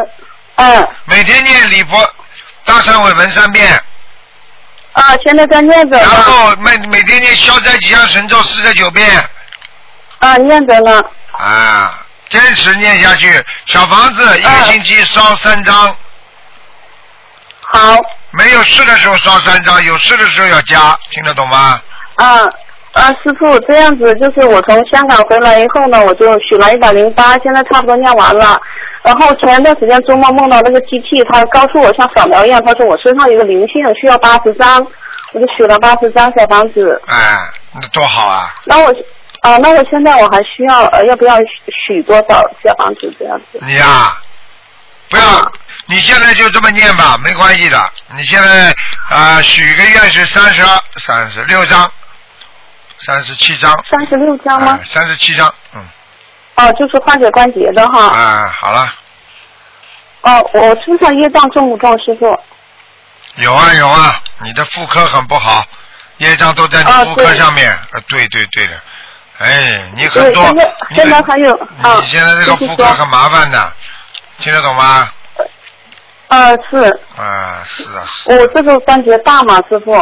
[0.57, 0.89] 嗯。
[1.07, 2.15] 每天念礼佛
[2.65, 3.83] 大忏悔文三遍。
[4.97, 5.99] 啊，现在在念着。
[5.99, 9.07] 然后每每天念消灾吉祥神咒四十九遍。
[10.19, 11.05] 啊，念着呢。
[11.33, 13.45] 啊，坚持念下去。
[13.67, 15.95] 小房子一个星期烧三张。
[17.69, 17.97] 好。
[18.33, 21.81] 没有事的时候烧三张，有事的时候要加，听得懂吗？
[22.17, 22.41] 啊
[22.93, 28.61] 啊，师傅，这样子就是我从香港回来以后呢，我就许了一百零八，现在差不多念完了。
[29.07, 34.85] 然后前一段时间周末梦到那个机器，他告诉我像扫描一样，他说我身上有个灵性，需要八十张，
[35.33, 37.01] 我就许了八十张小房子。
[37.07, 37.39] 哎，
[37.73, 38.53] 那多好啊！
[38.65, 38.91] 那我
[39.43, 41.37] 啊，那我现在我还需要呃，要不要
[41.87, 43.61] 许多少小房子这样子？
[43.63, 44.13] 你呀，
[45.09, 45.53] 不要，
[45.87, 47.79] 你现在就这么念吧，没关系的。
[48.17, 48.75] 你现在
[49.09, 51.89] 啊，许个愿是三十二、三十六张、
[53.07, 53.73] 三十七张。
[53.89, 54.81] 三十六张吗？
[54.91, 55.81] 三十七张，嗯。
[56.57, 58.07] 哦，就是化解关节的哈。
[58.07, 58.93] 啊，好了。
[60.23, 62.27] 哦，我身上业障重不重，师傅？
[63.37, 65.65] 有啊有啊，你的妇科很不好，
[66.19, 67.71] 业障都在你妇科上面。
[67.71, 68.81] 啊，对对对的，
[69.39, 70.43] 哎，你很多。
[70.45, 71.99] 现在现在还有啊。
[72.01, 73.73] 你现在这个妇科很麻烦的，
[74.39, 75.13] 听得懂吗？
[76.29, 77.01] 呃，是。
[77.17, 78.05] 啊，是啊。
[78.25, 79.93] 我这个关节大吗，师傅？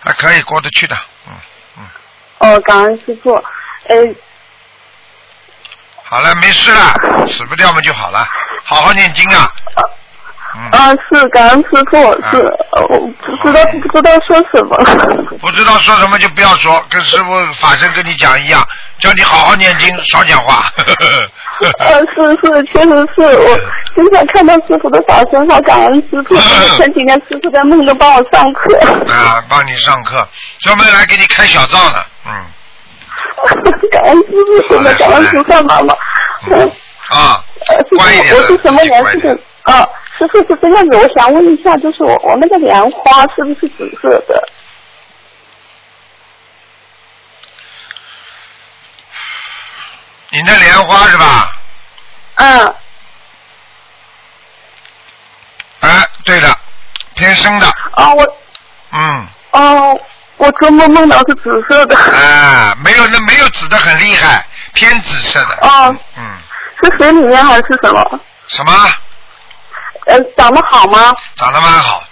[0.00, 0.96] 还可以过得去的，
[1.26, 1.32] 嗯
[1.78, 1.86] 嗯。
[2.38, 3.42] 哦，感恩师傅。
[3.88, 3.96] 呃，
[6.04, 8.26] 好了，没事了，死不掉嘛就好了，
[8.64, 9.50] 好好念经啊。
[10.56, 11.96] 嗯，啊，是感恩师傅，
[12.30, 12.38] 是，
[12.72, 12.98] 呃我
[13.42, 14.76] 不知道不知道说什么。
[15.38, 18.66] 不知道说什么就不要说，跟师傅法身跟你讲一样，
[18.98, 20.64] 叫你好好念经，少讲话。
[21.80, 23.60] 啊， 是是，确实是我
[23.94, 26.34] 经常看到师傅的法身，好感恩师傅。
[26.78, 28.78] 前几天师傅在梦中帮我上课。
[29.12, 30.26] 啊，帮你上课，
[30.60, 32.32] 专门来给你开小灶呢，嗯。
[33.90, 34.26] 感恩师
[34.68, 35.94] 傅，真的感恩菩萨妈妈。
[36.50, 36.70] 嗯，
[37.08, 39.40] 啊，呃，师乖一点，我是什么颜色的？
[39.62, 44.48] 啊，师傅是这样子，我想问一下，就是我我那个莲花是不是紫色的？
[50.30, 51.56] 你那莲花是吧？
[52.36, 52.74] 嗯，
[55.80, 56.54] 哎，对的，
[57.14, 58.36] 偏生的，啊，我
[58.92, 60.00] 嗯，哦，
[60.38, 61.96] 我做梦梦到是紫色的。
[61.96, 66.24] 啊，没有那没有紫的很厉害，偏紫色的，哦，嗯，
[66.82, 68.20] 是水里面还是什么？
[68.48, 68.72] 什么？
[70.06, 71.14] 呃，长得好吗？
[71.36, 72.02] 长得蛮好。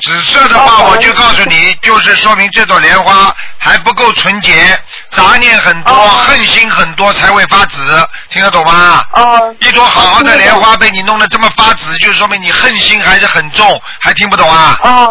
[0.00, 9.04] 紫色的话，哦我就告诉你， 就是说明这朵莲花还不够纯洁，杂念很多，哦恨心很多，才会发紫，听得懂吗？
[9.14, 14.78] 哦，一朵好好的莲花被你弄得这么发紫，就说明你恨心还是很重，还听不懂啊？
[14.84, 15.10] 哦，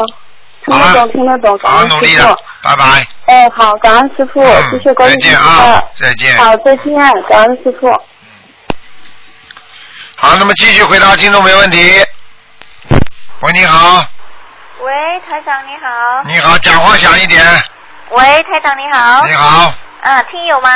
[0.68, 3.08] 听得懂，听得懂，感努力的傅。，拜拜。
[3.28, 6.94] 哎，好，感恩师傅，嗯谢谢关心再见啊再见好，再见，
[7.30, 7.90] 感恩师傅。
[10.16, 12.06] 好，那么继续回答听众没问题。
[13.42, 14.06] 喂，你好，
[14.82, 14.94] 喂，
[15.30, 16.24] 台长你好。
[16.26, 17.42] 你好，讲话响一点。
[18.10, 19.26] 喂，台长你好。
[19.26, 19.32] 你。
[19.34, 20.70] 好，啊，听友吗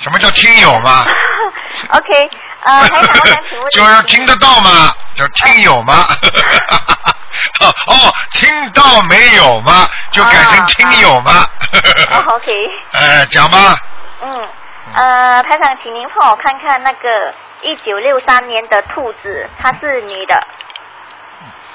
[0.00, 1.04] 什么叫听友吗？？
[1.90, 2.30] OK，
[2.64, 3.70] 呃，台长，我想请问。
[3.70, 4.92] 就是听得到吗？
[5.14, 6.06] 叫听友吗？
[7.60, 9.88] 哦，听到没有吗？
[10.10, 11.32] 就改成听友吗？
[12.12, 12.52] 哦，OK。
[12.92, 13.76] 哎，讲吧。
[14.22, 14.48] 嗯，
[14.94, 20.46] 呃，台长，请您帮我看看那个一九六三年的兔子，她是女的。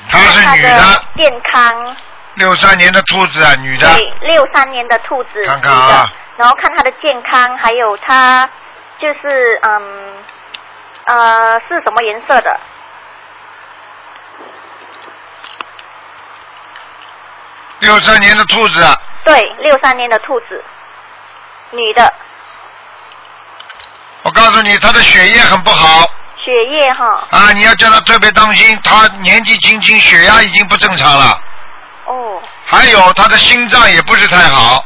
[0.10, 0.84] 她是女的的，
[1.16, 1.96] 健康。
[2.36, 3.88] 六三年的兔子啊，女的。
[3.94, 5.42] 对，六三年的兔子。
[5.46, 6.10] 看看啊。
[6.36, 8.50] 然后看她的健康，还有她
[9.00, 10.24] 就是嗯
[11.06, 12.60] 呃是什么颜色的？
[17.84, 18.98] 六三年的兔子，啊。
[19.26, 20.64] 对，六三年的兔子，
[21.72, 22.14] 女的，
[24.24, 26.10] 我告诉你，她的血液很不好。
[26.38, 27.28] 血液哈。
[27.30, 31.38] 啊，你要叫她特别当心，她年纪轻轻，血压已经不正常了，
[32.06, 32.42] 哦。
[32.66, 34.86] 还有她的心脏也不是太好，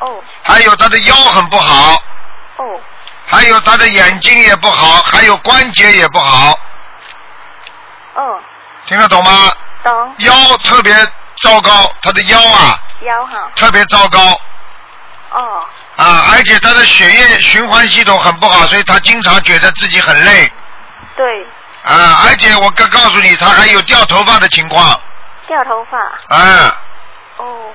[0.00, 0.20] 哦。
[0.42, 2.02] 还有她的腰很不好，
[2.56, 2.80] 哦。
[3.26, 6.58] 还有她的眼睛也不好，还有关节也不好，
[8.14, 8.40] 哦，
[8.86, 9.52] 听得懂吗？
[9.82, 10.14] 懂。
[10.18, 10.94] 腰特别
[11.40, 13.50] 糟糕，他的腰啊腰哈。
[13.56, 14.20] 特别糟糕。
[15.30, 15.64] 哦。
[15.96, 20.50] 啊，而且他的血液循环系统很不好，所以他经常觉得自己很累。
[21.16, 21.42] 对，
[21.82, 25.00] 啊，而且我告告诉你，他还有掉头发的情况，
[25.48, 25.98] 掉头发。
[26.34, 26.76] 啊。
[27.38, 27.70] 哦，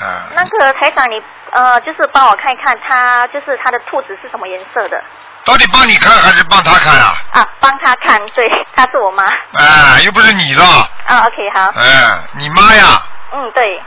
[0.00, 1.22] 啊，那个台长你
[1.52, 5.02] 呃就是帮我看一看，它就是它的兔子是什么颜色的
[5.44, 7.14] 到底帮你看还是帮他看啊？
[7.32, 7.48] 啊？
[7.60, 9.24] 帮他看，对， 她是我妈。
[9.54, 13.82] 哎，又不是你的，啊，OK 好，哎，你妈呀，嗯对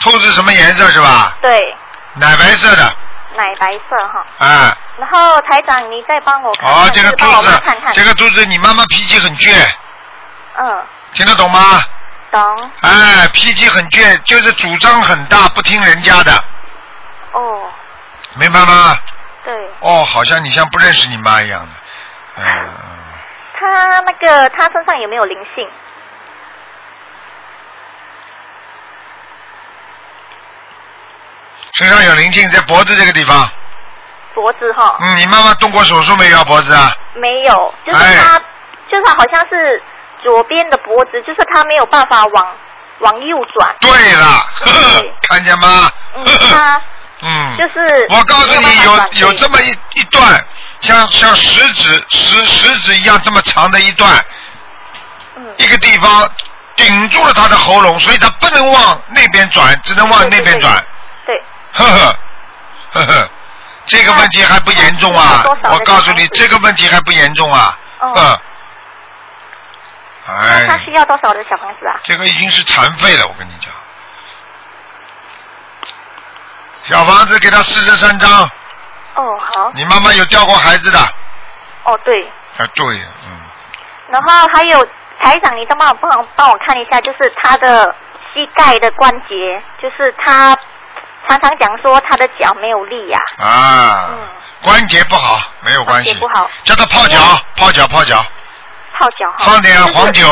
[0.00, 1.36] 兔子什么颜色是吧？
[1.40, 1.74] 对，
[2.14, 2.92] 奶白色的，
[3.36, 4.26] 奶白色哈。
[4.38, 9.50] 哎，然后台长你再帮我看看，哦，这个兔子看看，，这个兔子，你妈妈脾气很倔，
[10.58, 11.82] 嗯，听得懂吗？
[12.30, 16.32] 懂哎，脾气很倔，就是主张很大，不听人家的，
[17.32, 17.70] 哦，
[18.34, 18.96] 明白吗？
[19.44, 19.70] 对。
[19.80, 21.68] 哦，好像你像不认识你妈一样的，
[22.38, 22.68] 嗯嗯，
[23.58, 25.68] 他那个他身上有没有灵性？
[31.74, 33.48] 身上有灵性，在脖子这个地方。
[34.34, 34.96] 脖子哈？
[35.00, 36.44] 嗯，你妈妈动过手术没有啊？
[36.44, 36.90] 脖子啊？
[37.14, 38.38] 没有，就是哎他，
[38.90, 39.82] 就是好像是
[40.22, 42.56] 左边的脖子，就是他没有办法往
[43.00, 43.74] 往右转。
[43.80, 45.90] 对了，呵呵对 看见吗？
[46.16, 46.80] 嗯， 他
[47.22, 50.44] 嗯，就是我告诉你，有有这么一一段，
[50.80, 54.24] 像像食指食食指一样这么长的一段，
[55.36, 56.28] 嗯一个地方
[56.76, 60.84] 顶住了他的喉咙，所以他不能往那边转，只能往那边转。
[61.24, 61.42] 对，
[61.72, 62.16] 呵呵
[62.92, 63.28] 呵呵，
[63.86, 67.78] 这个问题还不严重啊我告诉你，这个问题还不严重啊。
[68.00, 68.38] 哦
[70.28, 70.34] 嗯。
[70.38, 71.98] 那他哎，需要多少的小房子啊？
[72.02, 73.72] 这个已经是残废了，我跟你讲。
[76.82, 78.30] 小房子给他四十三张，
[79.14, 80.98] 哦，好，你妈妈有掉过孩子的？
[81.82, 82.22] 哦对，
[82.58, 82.84] 啊，对，
[83.26, 83.40] 嗯，
[84.08, 84.86] 然后还有
[85.20, 87.92] 台长，你再帮我帮我帮我看一下，就是他的
[88.32, 90.56] 膝盖的关节，就是他
[91.28, 94.18] 常常讲说他的脚没有力呀、啊，嗯，
[94.62, 96.48] 关节不好没有关系，关节不好。
[96.62, 97.18] 叫他泡脚，
[97.56, 98.24] 泡脚，泡脚，
[98.98, 99.36] 泡脚哈。
[99.38, 100.12] 放点黄。
[100.12, 100.26] 酒，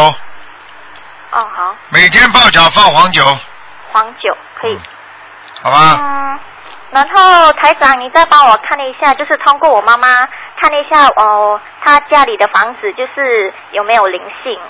[1.32, 3.24] 哦，好，每天泡脚放黄酒，
[3.92, 4.80] 黄酒可以。
[5.62, 5.98] 好吧？
[6.00, 6.38] 嗯，
[6.90, 10.08] 然后台长，你再帮我看一下，就是通过我妈妈
[10.60, 14.60] 看一下哦，她家里的房子就是有没有灵性？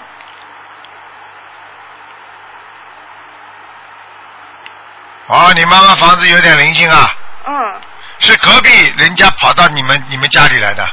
[5.26, 7.10] 哦，你妈妈房子有点灵性啊，
[7.46, 7.80] 嗯，
[8.18, 10.86] 是隔壁人家跑到你们你们家里来的。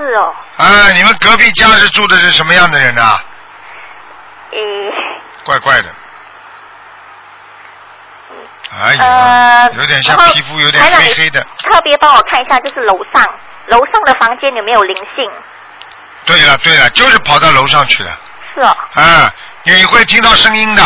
[0.00, 3.22] 是哦，哎，你们隔壁家是住的是什么样的人啊？
[4.52, 4.58] 诶，
[5.44, 5.88] 怪怪的。
[8.80, 11.42] 哎呀呃，，有点像皮肤有点黑黑的。
[11.58, 13.22] 特别帮我看一下，就是楼上
[13.66, 15.30] 楼上的房间有没有灵性？
[16.24, 18.10] 对了对了，就是跑到楼上去的。
[18.54, 19.30] 是哦，啊，
[19.64, 20.82] 你会听到声音的。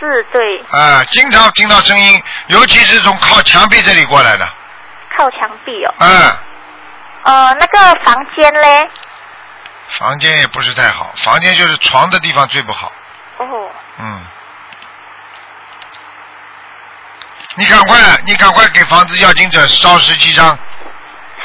[0.00, 4.48] 是对，啊，经常听到声音，尤其是从靠墙壁这里过来的。
[5.18, 5.94] 靠墙壁哦。
[5.98, 6.40] 啊，
[7.26, 8.88] 呃，那个房间嘞？
[9.98, 12.92] 房间也不是太好，房间就是床的地方最不好。
[13.38, 14.24] 哦，嗯。
[17.56, 20.56] 你赶快，你赶快给房子要经者烧十七张，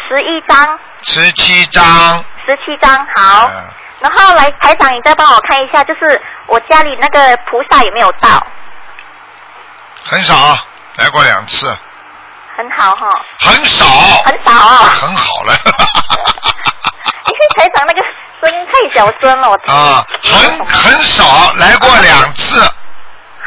[0.08, 2.24] 十一张，十七张。
[2.46, 3.48] 十七张，好。
[3.48, 8.48] 嗯然后来台长，你再帮我看一下，就是我家里那个菩萨有没有到？
[10.04, 10.58] 很少，
[10.96, 11.78] 来过两次，
[12.58, 13.08] 很好哈，
[13.40, 13.86] 很少，
[14.26, 14.98] 很少啊。
[15.02, 15.54] 很好了。
[17.28, 18.02] 因为台长那个
[18.42, 22.62] 声音太小声了，我听啊，很很少，来过两次，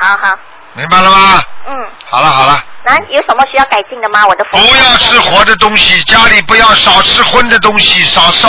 [0.00, 0.34] 好好，
[0.72, 1.42] 明白了吗？
[1.66, 1.74] 嗯，
[2.09, 4.26] 好了好了，那有什么需要改进的吗？
[4.26, 8.48] 我的不要吃活的东西，家里不要少吃荤的东西，少烧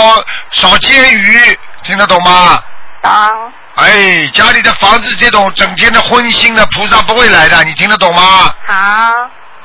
[0.50, 2.62] 少煎鱼，听得懂吗？
[3.02, 8.54] 懂，哎，家里的房子这种整天的荤腥的，菩萨不会来的，你听得懂吗？
[8.66, 8.74] 好，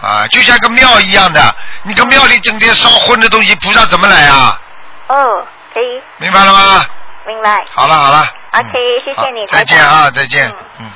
[0.01, 4.59] 啊，就像个庙一样的，你个庙里整天烧荤的东西，菩萨怎么来啊？
[5.07, 6.85] 哦，可以，明白了吗？
[7.27, 7.63] 明白。
[7.71, 8.27] 好了好了。
[8.53, 10.49] OK，嗯谢谢你再见啊，再见
[10.79, 10.79] 嗯。
[10.79, 10.91] 嗯。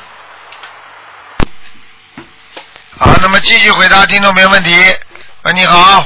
[2.98, 4.76] 好，那么继续回答听众朋友问题。
[5.44, 6.06] 喂，你好，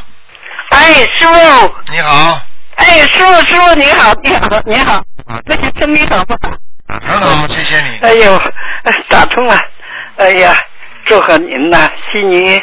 [0.71, 2.41] 哎，师傅，你好，
[2.75, 5.01] 哎，师傅，师傅，你好，你好，你好，
[5.45, 6.51] 那个身体好不好？
[7.07, 7.97] 很好，谢谢你。
[8.01, 8.35] 哎呦，
[8.83, 9.57] 哎打通了，
[10.17, 10.53] 哎呀，
[11.05, 12.61] 祝贺您呐，悉尼，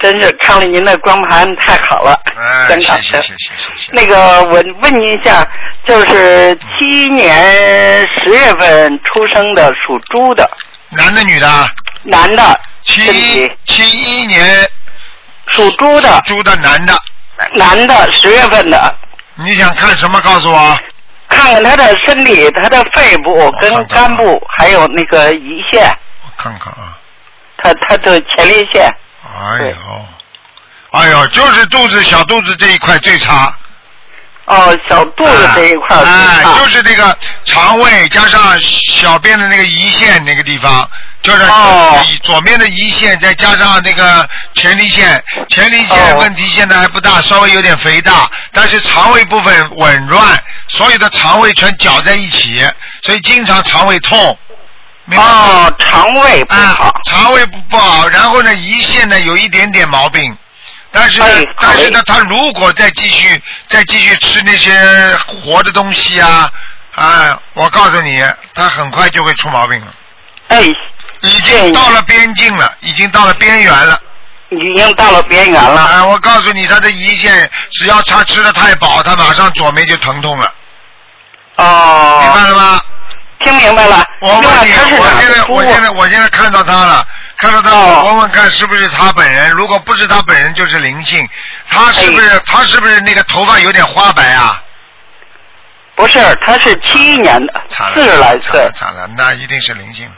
[0.00, 3.02] 真是看了您的光盘太好了，哎，真好的。
[3.02, 3.92] 谢谢谢谢谢谢。
[3.92, 5.46] 那个，我问您一下，
[5.84, 7.36] 就是七一年
[8.08, 10.50] 十月份出生的属猪的
[10.90, 11.46] 男的女的？
[12.02, 14.66] 男的，七身体七一年
[15.48, 16.94] 属猪的猪的男的，
[17.52, 18.94] 男的，十月份的，
[19.34, 20.18] 你想看什么？
[20.22, 20.78] 告诉我。
[21.28, 25.84] 看看他的身体，他的肺部跟肝部，还有那个胰腺，
[26.24, 26.96] 我看看啊。
[27.58, 28.90] 他他的前列腺。
[29.40, 30.06] 哎呦，
[30.90, 33.54] 哎呦，就是肚子小肚子这一块最差。
[34.44, 40.90] 哦，小肚子这一块儿哎、就是这个肠胃加上小便的那个胰腺那个地方，
[41.22, 42.04] 就是哦。
[42.22, 46.18] 左边的胰腺再加上那个前列腺，前列腺哦。
[46.18, 52.68] 问题现在还不大，稍微有点肥大，但是肠胃部分紊乱，所有的肠胃全搅在一起，
[53.02, 54.36] 所以经常肠胃痛。
[55.16, 60.36] 哦，肠胃不啊好，，肠胃不不好，然后呢，胰腺呢有一点点毛病，
[60.92, 64.72] 但是呢，哎但是呢，他如果再继续再继续吃那些
[65.26, 66.50] 活的东西啊，
[66.94, 68.22] 啊，我告诉你，
[68.54, 69.92] 他很快就会出毛病了，
[70.48, 70.62] 哎，
[71.22, 74.00] 已经到了边境了，已经到了边缘了。
[74.52, 75.80] 已经到了边缘了。
[75.80, 80.52] 啊，我告诉你，他的胰腺只要他吃的太饱，他马上左面就疼痛了，
[81.54, 82.20] 哦。
[82.20, 82.80] 明白哦，了吗？
[83.40, 84.06] 听明白了。
[84.20, 87.06] 我问你，我现在我现在我现在看到他了，
[87.38, 89.50] 看到他，哦我问问看是不是他本人？
[89.50, 91.28] 如果不是他本人，就是灵性。
[91.68, 94.62] 他是不是、哎他是不是那个头发有点花白啊？
[95.96, 97.62] 不是，他是七一年的，
[97.94, 100.10] 四十来惨岁了，，惨了，那一定是灵性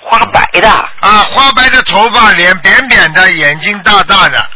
[0.00, 0.68] 花白的。
[0.68, 1.18] 啊！
[1.30, 4.50] 花白的头发，脸扁扁的，眼睛大大的，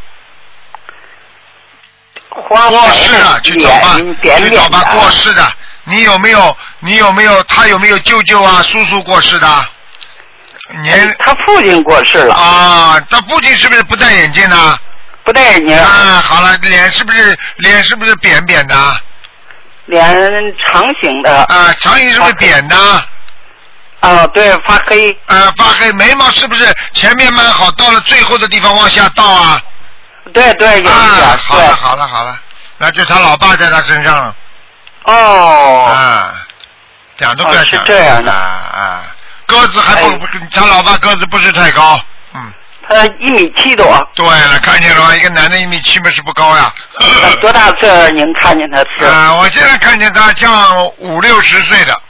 [2.31, 3.97] 花过白世了，的去找吧，
[4.39, 5.53] 去找吧，过世的。
[5.85, 6.57] 你有没有？
[6.81, 7.43] 你有没有？
[7.45, 9.47] 他有没有舅舅啊、叔叔过世的？
[10.83, 14.79] 年哎他父亲过世了，啊，他父亲是不是不戴眼镜呢？
[15.25, 18.75] 不戴眼镜，啊，好了，脸是不是脸是不是扁扁的？
[19.87, 20.05] 脸
[20.65, 21.43] 长形的。
[21.45, 22.77] 啊，长形是不是扁的？
[24.01, 25.11] 啊，对，发黑。
[25.27, 29.61] 啊，发黑，眉毛是不是前面蛮好，到了最后的地方往下倒啊？
[30.33, 31.77] 对对，有一点啊，好了。
[31.77, 32.39] 好了好了，
[32.79, 34.35] 那就他老爸在他身上了。
[35.05, 36.35] 哦，啊，
[37.17, 37.85] 讲都不要哦是讲。
[37.85, 38.39] 这样的啊
[38.73, 39.03] 啊，
[39.47, 42.01] 个子还不，哎不他老爸个子不是太高，
[42.35, 42.53] 嗯，
[42.89, 45.15] 他一米七多，对了，看见了吗？
[45.17, 46.73] 一个男的一米七嘛是不高呀。
[47.23, 48.13] 呃多大岁数？
[48.13, 52.01] 您看见他是啊，我现在看见他像五六十岁的，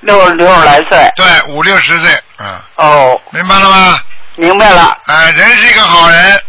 [0.00, 1.12] 六六十来岁？
[1.16, 4.00] 对，五六十岁，嗯，哦，明白了吗？
[4.36, 4.82] 明白了。
[5.06, 6.40] 啊，人是一个好人，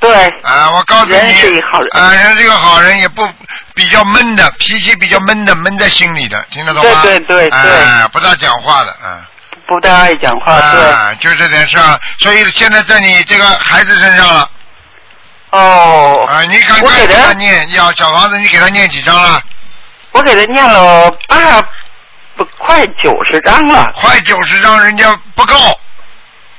[0.00, 3.22] 对，啊，我告诉你，人是一个好人啊，人是一个好人，也不
[3.80, 7.00] 比较闷的，脾气比较闷的，闷在心里的，听得懂吗？
[7.02, 9.24] 对对对对啊，不大讲话的，嗯。
[9.66, 10.90] 不大爱讲话，对。
[10.90, 14.50] 啊，就这点事儿，所以现在在你这个孩子身上了。
[15.52, 16.28] 哦。
[16.28, 19.40] 啊，你赶我给他快给他念要小房子，你给他念几张了？
[20.12, 21.62] 我给他念了八
[22.36, 25.54] 不快九十张了，快九十张，人家不够，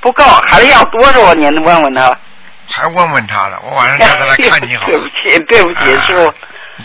[0.01, 1.35] 不够，还要多少？
[1.35, 2.17] 您问问他。
[2.73, 3.59] 还问问他了。
[3.63, 4.97] 我晚上叫他来看你好 对。
[4.97, 6.33] 不起，对不起，啊师傅。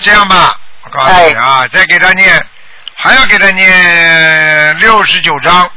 [0.00, 2.44] 这样吧，我告诉你啊，再给他念，
[2.94, 5.70] 还要给他念六十九章，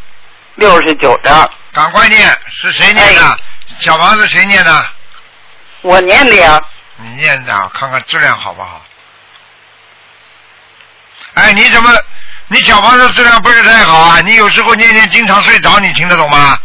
[0.55, 3.37] 六十九章，赶快念，是谁念的？
[3.79, 4.85] 小房子谁念的？
[5.81, 6.59] 我念的呀。
[6.97, 8.81] 你念的，啊看看质量好不好？
[11.35, 11.89] 哎，你怎么，
[12.47, 14.21] 你小房子质量不是太好啊？
[14.21, 16.59] 你有时候念念经常睡着，你听得懂吗？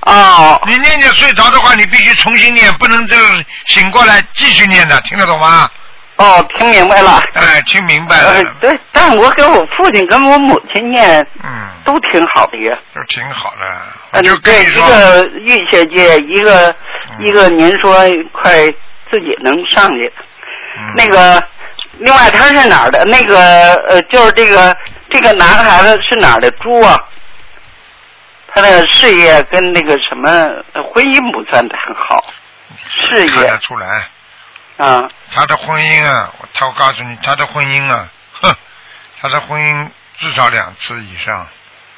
[0.00, 0.60] 哦。
[0.66, 5.70] 你念念睡着的话，你必须重新念，不能这个醒过来继续念的，听得懂吗？
[6.16, 7.20] 哦，听明白了。
[7.34, 12.76] 哎，听明白呃了，，对，但我给我父亲跟我母亲念嗯，都挺好的呀。
[12.94, 13.66] 都挺好的。
[14.12, 16.70] 我嗯，就跟对，一个玉学界，一个
[17.18, 17.94] 嗯一个，您说
[18.32, 18.52] 快
[19.10, 20.12] 自己能上去。
[20.76, 21.42] 嗯那个，
[21.98, 23.04] 另外他是哪儿的？
[23.06, 24.76] 那个呃，就是这个
[25.10, 26.96] 这个男孩子是哪儿的猪啊？
[28.48, 30.30] 他的事业跟那个什么
[30.74, 32.24] 呃婚姻不算很好，
[33.04, 34.08] 事看得业出来，
[34.76, 38.08] 啊，他的婚姻啊，我他我告诉你，他的婚姻啊，
[38.42, 38.56] 哼，
[39.20, 41.46] 他的婚姻至少两次以上。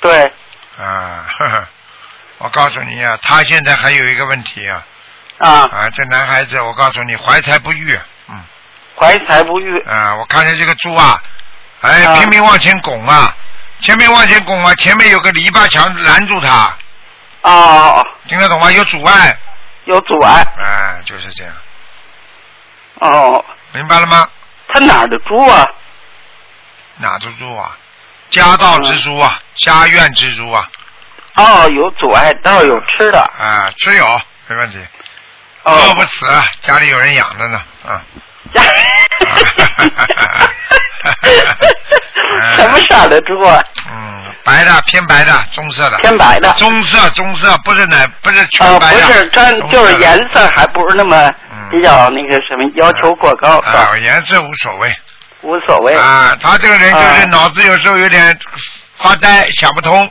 [0.01, 0.25] 对，
[0.79, 1.67] 啊，呵呵，
[2.39, 4.85] 我告诉你啊，他现在还有一个问题啊，
[5.39, 7.99] 啊，啊，这男孩子，我告诉你，怀才不遇，
[8.29, 8.45] 嗯，
[8.99, 11.19] 怀才不遇，啊，我看见这个猪啊，
[11.81, 12.17] 哎，啊。
[12.17, 13.35] 拼命往前拱啊，
[13.81, 16.77] 前面往前拱啊，前面有个篱笆墙拦住他，
[17.41, 18.71] 哦，听得懂吗？
[18.71, 19.37] 有阻碍，
[19.87, 21.53] 有阻碍，哎，就是这样，
[23.01, 24.29] 哦，明白了吗？
[24.69, 25.69] 他哪儿的猪啊？
[26.99, 27.77] 哪的猪啊？
[28.31, 30.67] 家道之猪啊，家院之猪啊，
[31.37, 34.79] 哦，有阻碍，倒是有吃的，啊，吃有没问题，
[35.63, 36.27] 哦饿不死，
[36.63, 38.03] 家里有人养着呢，啊。
[42.57, 43.63] 什么色的猪啊？
[43.91, 45.99] 嗯，白的偏白的，棕色的。
[45.99, 49.07] 偏白的棕色，棕色不是奶，不是全呃，白的。
[49.07, 53.59] 不是，它就是颜色还不是那么嗯比较那个什么要求过高？
[53.59, 54.95] 啊，颜色无所谓。
[55.43, 58.37] 无所谓，啊，他这个人就是啊脑子有时候有点
[58.97, 60.11] 发呆，想不通，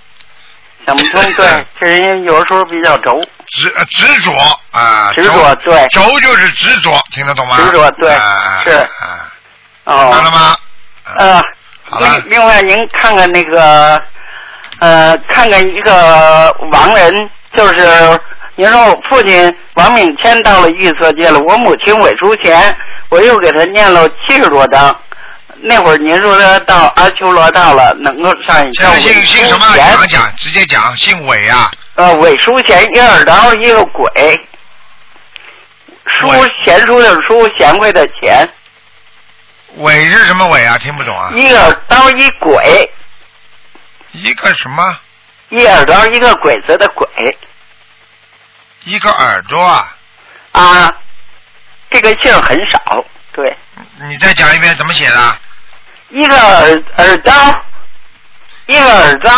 [0.86, 1.22] 想不通。
[1.34, 4.32] 对，这人有时候比较轴，执呃执着
[4.72, 5.12] 啊。
[5.16, 7.58] 执着对轴就是执着，听得懂吗？
[7.58, 10.58] 执着对啊是啊，明白了哦，吗？
[11.18, 11.41] 呃，
[11.99, 14.01] 另另外您看看那个，
[14.80, 18.20] 呃，看看一个亡人，就是
[18.56, 22.76] 您说我父亲王敏谦到了玉色界了，我母亲韦淑贤，
[23.10, 24.97] 我又给他念了七十多章。
[25.58, 29.66] 那会儿您说他到阿修罗道了，能够上一现在姓姓什么？
[29.74, 31.70] 贤讲讲，直接讲，姓韦啊。
[31.95, 34.06] 呃，韦淑贤，一个耳刀，一个鬼。
[36.06, 36.30] 书
[36.64, 38.47] 贤淑的书，贤惠的贤，
[39.78, 40.78] 韦是什么韦啊？
[40.78, 41.32] 听不懂啊。
[41.34, 42.89] 一个耳刀，一鬼，
[44.12, 44.97] 一个什么？
[45.49, 47.08] 一耳刀，一个鬼子的鬼
[48.86, 49.94] 一个耳朵啊？
[50.54, 50.92] 啊。
[51.92, 53.58] 这个姓很少，对，
[54.02, 55.38] 你再讲一遍怎么写的？
[56.10, 57.34] 一个耳耳刀，
[58.66, 59.32] 一个耳刀，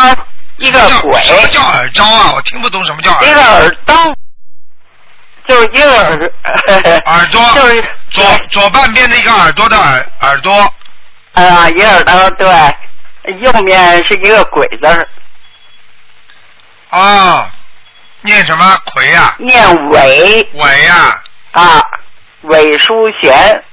[0.57, 2.31] 一个鬼，什么叫耳招啊？
[2.33, 3.25] 我听不懂什么叫耳。
[3.25, 4.15] 一个耳刀，
[5.45, 6.31] 就是一个耳
[7.05, 10.73] 耳朵 就是左左半边的一个耳朵的耳耳朵，
[11.33, 12.47] 啊，一个耳刀，对，
[13.39, 14.87] 右面是一个鬼字
[16.89, 17.51] 啊，哦，
[18.21, 18.77] 念什么？
[18.85, 21.81] 魁呀、念韦伟呀、啊，
[22.41, 23.63] 韦淑贤。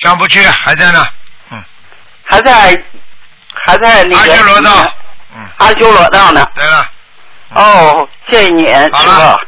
[0.00, 1.06] 上不去，还在呢。
[2.24, 2.82] 还在
[3.66, 4.94] 还在那个阿修罗道。
[5.34, 6.44] 嗯，阿修罗道呢。
[6.54, 6.90] 对了，
[7.50, 9.38] 哦，谢谢您，师好了。
[9.38, 9.46] 傅。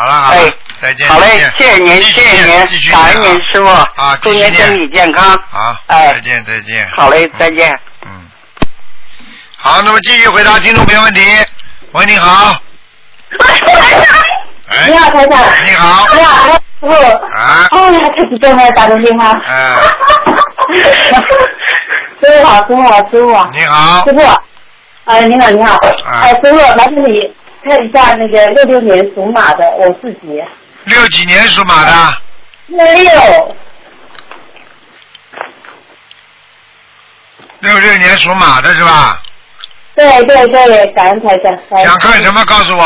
[0.00, 0.52] 好了好了，哎，
[0.84, 1.08] 再见。
[1.08, 3.66] 好嘞，谢谢您，谢谢您，感恩您，师傅。
[3.66, 5.34] 啊祝您身体健康。
[5.48, 6.86] 好，哎再见再见。
[6.94, 7.72] 好嘞，嗯再见。
[8.04, 8.10] 嗯，
[9.56, 11.22] 好，那么继续回答听众朋友问题。
[11.92, 12.54] 喂，你好。
[14.68, 15.42] 哎，你好，台长。
[15.64, 16.06] 你好。
[16.14, 16.88] 你好，傅。
[17.34, 17.66] 啊。
[17.70, 19.32] 哦呀，太激动了，打通电话。
[19.46, 19.76] 哎。
[22.20, 23.56] 师傅好，师傅好，师傅。
[23.56, 24.04] 你好。
[24.04, 24.20] 师傅，
[25.06, 25.78] 哎，你好，你好。
[26.22, 30.44] 哎，师傅，麻烦你看一下那个六六年属马的我自己。
[30.84, 32.16] 六几年属马的？
[32.66, 33.56] 六。
[37.60, 39.22] 六六年属马的是吧？
[39.94, 41.56] 对对对，感恩台长。
[41.84, 42.44] 想看什么？
[42.44, 42.84] 告诉我。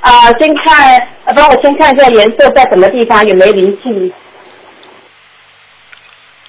[0.00, 4.12] 啊，先看，帮我先看一下颜色在什么地方，有没有灵性？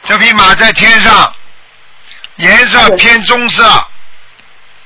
[0.06, 1.34] 这匹马在天上，
[2.38, 3.64] 颜色偏棕色。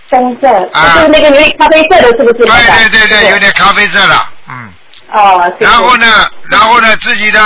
[0.10, 0.48] 棕色。
[0.74, 0.96] 啊。
[0.96, 2.46] 就是那个有点咖啡色的，是不是？
[2.46, 4.74] 对对对对，有点咖啡色的，嗯。
[5.14, 5.54] 哦。
[5.60, 7.40] 然后呢，然后呢，自己的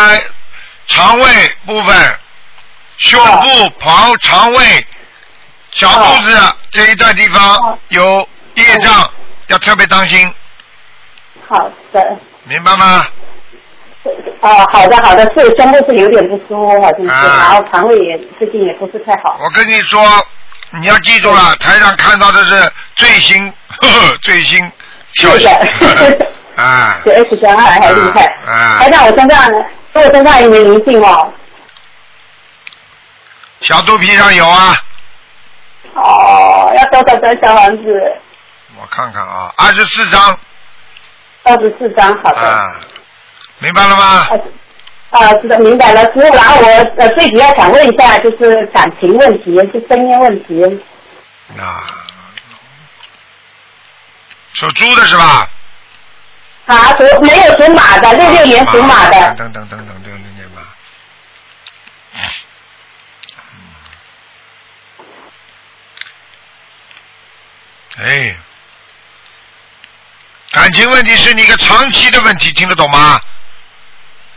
[0.88, 1.26] 肠胃
[1.66, 1.96] 部分。
[3.00, 4.88] 胸部、旁、肠胃、
[5.70, 6.36] 小肚子
[6.72, 9.08] 这一段地方有业障，
[9.50, 10.34] 要特别当心。
[11.48, 12.18] 好的。
[12.46, 13.06] 明白吗？
[14.42, 19.40] 哦，好的，好的，是胸部是有点不舒服，好像是，然后肠胃也最近也不是太好。
[19.44, 20.02] 我跟你说，
[20.80, 23.48] 你要记住了，台上看到的是最新
[23.80, 24.60] 呵呵最新
[25.14, 25.46] 消息。
[26.58, 27.00] 啊。
[27.04, 28.26] 比 S 三二还厉害。
[28.46, 28.80] 啊。
[28.80, 29.48] 台上我身上，
[29.94, 31.32] 我身上有没灵性哦？
[33.62, 34.76] 小肚皮上有啊。
[35.96, 37.84] 哦，要多少张小房子？
[38.80, 40.40] 我看看啊，二十四张。
[41.44, 42.40] 二十四张，好的。
[42.40, 42.76] 啊，
[43.60, 44.28] 明白了吗？
[45.10, 46.02] 啊，知道明白了。
[46.02, 50.64] 师傅，然后我呃最主要想问一下，就是感情问题，是婚姻问题。
[51.58, 51.84] 啊。
[54.54, 55.50] 属猪的是吧？
[56.68, 59.34] 啊，属没有属马的，六六年属马的。
[59.36, 60.62] 等等等等，六六年吧。
[68.00, 68.38] 哎，
[70.52, 73.20] 感情问题是你个长期的问题，听得懂吗？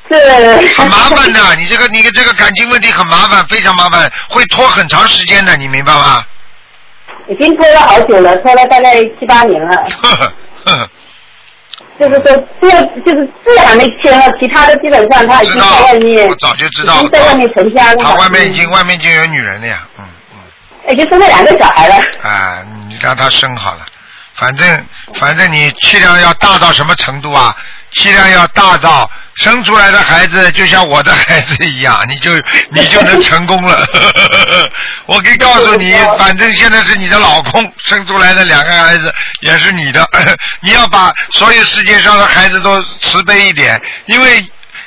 [0.08, 0.16] 是。
[0.76, 6.24] 很麻烦的，你这个你这个感情问题很麻烦，非常麻烦，会拖很长时间的，你明白吗？
[7.28, 9.84] 已经拖了好久了，拖了大概七八年了。
[12.00, 12.22] 就是说，
[12.62, 12.70] 这
[13.02, 16.26] 就是这还没签了，其他的基本上他已经在外面。
[16.26, 16.94] 我早就知道。
[16.94, 17.96] 已经在外面成家了。
[18.02, 20.04] 他外面已经外面已经有女人了呀，嗯。
[20.88, 21.96] 已经生了两个小孩了。
[22.22, 23.84] 啊，你让他生好了，
[24.34, 27.54] 反正反正你气量要大到什么程度啊？
[27.92, 32.30] 气量要大到生出来的孩子就像我的孩子一样， 你就
[32.70, 33.86] 你就能成功了。
[35.06, 40.08] 我可以告诉你，反正现在是你的老公生出来的两个孩子也是你的，
[40.62, 44.44] 你要把所有世界上的孩子都慈悲一点，因为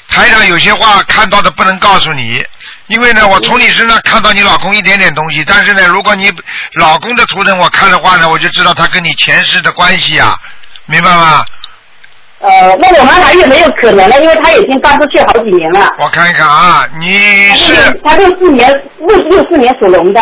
[0.08, 2.46] 台上有些话看到的不能告诉你。
[2.88, 6.32] 因为呢，我从你身上看到你老公一点点东西，但是呢，如果你
[6.74, 10.38] 老公的图腾我看的话呢，我就知道他跟你前世的关系啊，
[10.86, 11.46] 明白吗？
[12.44, 14.20] 呃，那我们还有没有可能呢？
[14.20, 15.88] 因为他已经搬出去好几年了。
[15.98, 17.74] 我看一看啊，你是
[18.06, 18.70] 他六四年
[19.00, 20.22] 六六四年属龙的。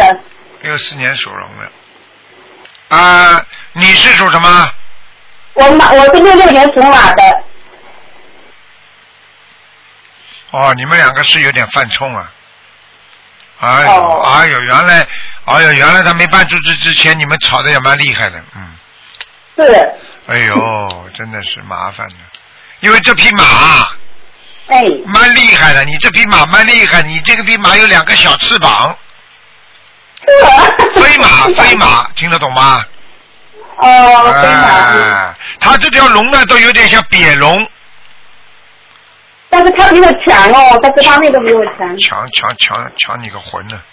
[0.61, 3.43] 六四年属龙的，啊，
[3.73, 4.71] 你是属什么？
[5.55, 7.23] 我马，我是六六年属马的。
[10.51, 12.31] 哦，你们两个是有点犯冲啊。
[13.61, 15.07] 哎呦，哎呦，原来，
[15.45, 18.75] 哎呦，原来他没搬出去之前，你们吵的也蛮厉害的，嗯。
[19.57, 19.93] 是。
[20.31, 22.15] 哎呦，真的是麻烦的，
[22.79, 23.43] 因为这匹马，
[24.67, 25.83] 哎，蛮厉害的。
[25.83, 28.97] 你这匹马蛮厉害，你这个匹马有两个小翅膀。
[30.95, 32.85] 飞马， 飞马，听得懂吗？
[33.75, 35.35] 哦，飞马。
[35.59, 37.67] 它这条龙呢，都有点像扁龙。
[39.49, 41.97] 但是他比我强哦，在这方面都比我强。
[41.97, 43.75] 强强强强你个魂呢！
[43.75, 43.90] 啊，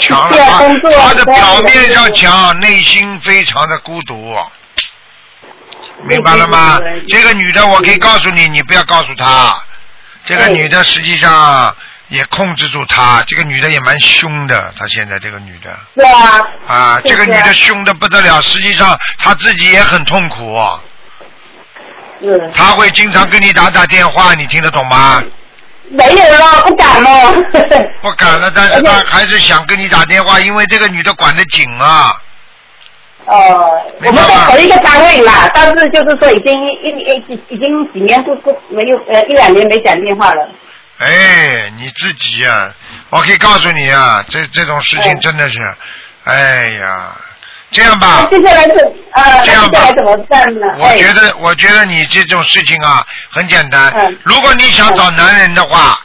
[0.00, 4.34] 强了他他的表面上强，内心非常的孤独。
[6.02, 6.80] 明白了吗？
[7.08, 9.60] 这个女的，我可以告诉你，你不要告诉她。
[10.24, 11.74] 这个女的实际上
[12.08, 14.72] 也控制住他，这个女的也蛮凶的。
[14.78, 15.76] 她现在这个女的。
[15.94, 16.40] 对啊。
[16.66, 20.56] 啊，这个女的凶的不得了，实际上她自己也很痛苦。
[22.54, 25.22] 她会经常跟你打打电话，你听得懂吗？
[25.90, 27.32] 没有了，不敢了。
[28.02, 32.20] 不敢了，但是他还是想跟你打电话，因为这个女的管得紧啊。
[33.26, 40.48] 哦，我们在同一个单位嘛，但是就是说已经一一已经几年不不没有呃一两年没讲电话了。
[40.98, 42.72] 哎，你自己啊，
[43.10, 45.74] 我可以告诉你啊，这这种事情真的是，
[46.24, 47.12] 哎呀。
[47.70, 50.66] 这样吧，接下来这样吧，怎么办呢？
[50.78, 53.92] 我觉得，我觉得你这种事情啊，很简单。
[54.22, 56.00] 如果你想找男人的话，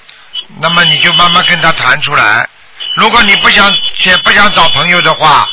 [0.60, 2.48] 那么你就慢慢跟他谈出来。
[2.96, 5.48] 如果你不想且不想找朋友的话，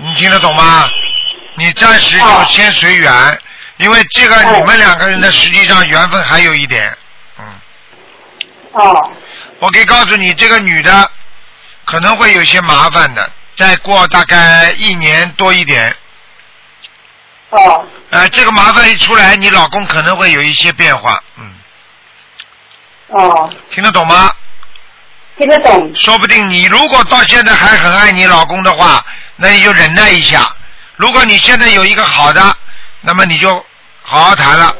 [0.00, 0.88] 你听得懂吗？
[1.56, 3.40] 你暂时就先随缘，
[3.78, 6.96] 因为这个你们两个人的实际上缘分还有一点，
[7.38, 7.44] 嗯，
[8.74, 9.10] 哦，
[9.58, 11.10] 我可以告诉你，这个女的
[11.84, 13.28] 可能会有些麻烦的，
[13.58, 15.92] 再过大概一年多一点，
[17.50, 21.52] 哦，呃，这个麻烦一出来，你老公可能会有一些变化，嗯，
[23.08, 24.30] 哦，听得懂吗？
[25.36, 25.92] 听得懂。
[25.96, 29.04] 说不定你如果到现在还很爱你老公的话，
[29.34, 30.54] 那你就忍耐一下。
[30.94, 32.56] 如果你现在有一个好的，
[33.00, 33.56] 那么你就
[34.02, 34.72] 好好谈了，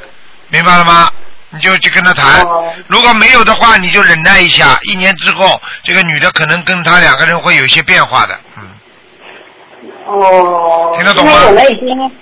[0.50, 1.10] 明白了吗？
[1.50, 2.46] 你就去跟他谈。
[2.86, 4.78] 如果没有的话，你就忍耐一下。
[4.82, 8.38] 一年之后，这个女的可能跟他两个人会有一些变化的。
[10.08, 12.12] 嗯，哦，听得懂吗因为我们已经，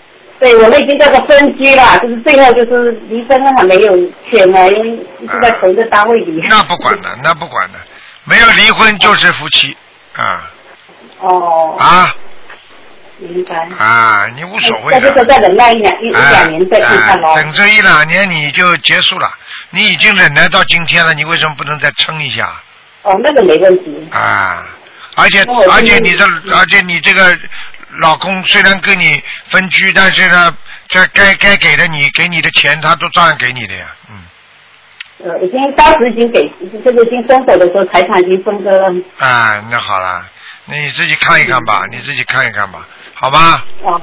[0.40, 3.96] 对我们已经叫做分居了，就是最后就是离婚了还没有
[4.30, 4.88] 选了，因为
[5.20, 6.42] 一直在同一个单位里。
[6.48, 7.78] 那不管的，那不管的，
[8.24, 9.76] 没有离婚就是夫妻
[10.14, 10.50] 啊
[11.20, 12.14] 哦，啊
[13.18, 13.66] 明白。
[13.78, 14.26] 啊！
[14.36, 15.00] 你无所谓的。
[15.00, 17.28] 那就是再忍耐一两一一两年再看看喽。
[17.32, 19.30] 哎等这一两年你就结束了，
[19.70, 22.52] 你已经忍耐到今天了，你为什么不能再撑一下？
[23.04, 24.06] 哦，那个没问题。
[24.10, 24.66] 啊，
[25.14, 27.34] 而且而且你这而且你这个
[28.00, 30.56] 老公虽然跟你分居，但是呢，
[30.88, 34.16] 这该该给的你给你的钱，他都照样给你的呀，嗯
[35.24, 36.40] 呃，已经当时已经给，
[36.84, 38.92] 就是已经分手的时候，财产已经分割了。
[39.18, 40.24] 啊，那好了，
[40.66, 43.64] 那你自己看一看吧，你自己看一看吧，好吧？
[43.82, 44.00] 哦。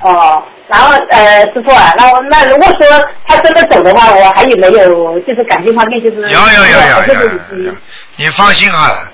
[0.00, 2.86] 哦，然后呃，师傅啊，那那如果说
[3.26, 7.74] 他真的走的话，我还有没有就是感情方面就是有有有有有，
[8.16, 9.10] 你放心好了，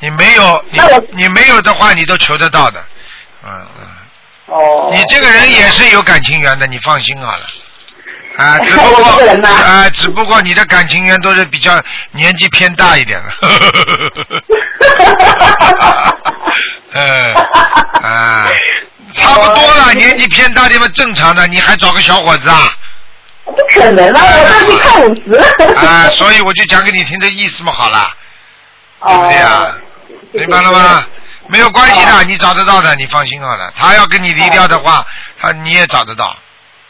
[0.00, 0.80] 你没有你
[1.12, 2.82] 你没有的话，你都求得到的，
[3.46, 3.86] 嗯嗯。
[4.46, 4.88] 哦。
[4.92, 7.40] 你这个人也是有感情缘的，你放心好了。
[8.36, 9.04] 啊， 只不过
[9.46, 11.80] 啊，只不过你的感情缘都是比较
[12.10, 13.28] 年纪偏大一点的。
[16.96, 17.32] 嗯
[18.02, 18.48] 啊，
[19.12, 22.72] 差不多了，年纪偏大点嘛，正常的，你还找个小伙子啊？
[23.44, 25.22] 不可能啊，我当时看五十。
[25.86, 28.10] 啊，所以我就讲给你听这意思嘛，好了，
[29.00, 29.76] 哦对不对啊？
[30.32, 31.04] 明白了吗？
[31.48, 33.72] 没有关系的，你找得到的，你放心好了。
[33.76, 35.06] 他要跟你离掉的话，
[35.40, 36.34] 他你也找得到，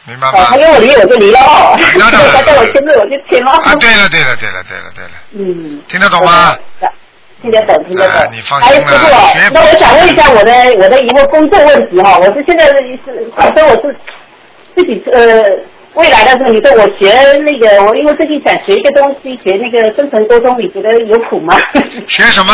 [0.05, 0.57] 明白哦，吗他？
[0.57, 3.51] 跟我离我就离了哦，那当然我签字我就签了。
[3.63, 6.55] 啊，对了对了对了对了对了，嗯，听得懂吗？
[7.41, 8.21] 听得懂，听得懂。
[8.21, 13.95] 啊你放还有心了师傅学，那我想问一下我的我的一个工作问题哈，我是现在是反正我是
[14.75, 15.43] 自己呃
[15.93, 17.13] 未来的时候，你说我学
[17.45, 21.55] 那个我因为最近想学一个东西，学那个生存沟通，你觉得有苦吗？
[22.07, 22.53] 学什么？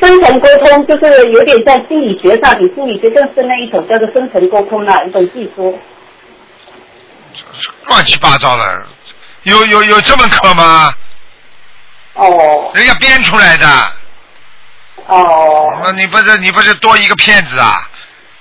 [0.00, 5.78] 生存沟通就是有点像心理学上，比心理学更是那一种叫做生存沟通的，一种技术。
[7.86, 8.86] 乱七八糟的，
[9.42, 10.94] 有有有这门课吗？
[12.14, 13.66] 哦人家编出来的。
[15.06, 15.78] 哦。
[15.84, 17.88] 那你不是你不是多一个骗子啊？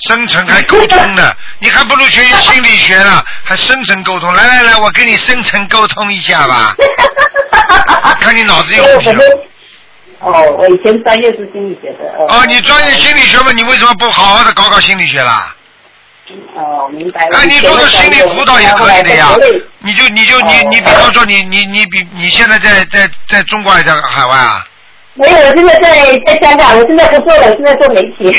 [0.07, 4.34] 生成还沟通呢，你还不如学心理学呢，还深层沟通。
[4.34, 6.74] 来来来，我跟你深层沟通一下吧。
[8.22, 9.22] 看你脑子有问题了。
[10.20, 12.26] 哦，我以前专业是心理学的。
[12.28, 15.56] 哦，你专业心理学嘛，你为什么不好好的搞搞心理学啦？
[16.56, 17.38] 哦，明白了。
[17.38, 19.30] 哎，你做做心理辅导也可以的呀。
[19.80, 24.66] 你就你就你你比方说你你你比你现在在在在中国还是在海外啊？
[25.16, 28.36] 没有，我现在在在香港，我现在不做了，我现在做媒体。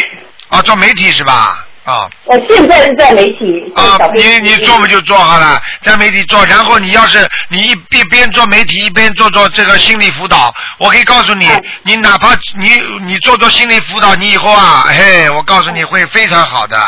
[0.48, 1.66] 啊，做媒体是吧？
[1.90, 2.08] 啊。
[2.24, 3.72] 我现在是在媒体。
[3.74, 11.48] 啊，你你做不就做好了，在媒体做，然后你要是你一边边做媒体一边做做这个心理辅导，我可以告诉你，
[11.82, 12.28] 你哪怕
[12.58, 12.68] 你
[13.02, 16.78] 你做做心理辅导，你以后啊，嘿，我告诉你会非常好的。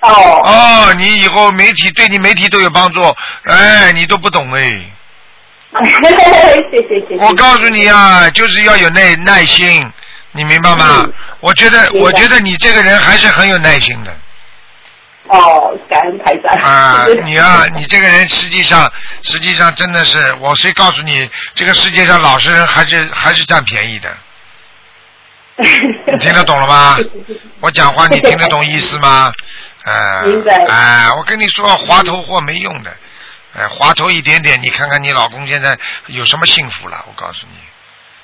[0.00, 0.10] 哦。
[0.44, 3.02] 哦，你以后媒体对你媒体都有帮助，
[3.44, 4.80] 哎，你都不懂哎。
[6.72, 7.16] 谢谢谢谢。
[7.20, 9.88] 我告诉你啊，就是要有耐耐心，
[10.32, 11.06] 你明白吗？
[11.40, 14.12] 我觉得我觉得你这个人还是很有耐心的。
[15.28, 16.52] 哦，感恩台长。
[16.56, 24.08] 啊， 你啊，你这个人实际上，实际上真的是，我谁告诉你，这个世界上老实人还是还是占便宜的。
[25.60, 26.98] 你听得懂了吗？
[27.60, 29.32] 我讲话你听得懂意思吗？
[29.84, 32.90] 哎、明白哎、我跟你说，滑头货没用的，
[33.56, 37.04] 哎、滑头一点点，你看看你老公现在有什么幸福了？
[37.08, 37.58] 我告诉你，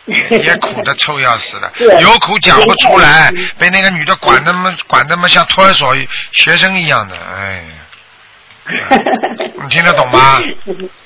[0.30, 5.94] 也苦的臭要死的，有苦讲不出来，被那个女的管那么管那么像托儿所
[6.32, 7.64] 学生一样的，哎。
[9.62, 10.38] 你听得懂吗？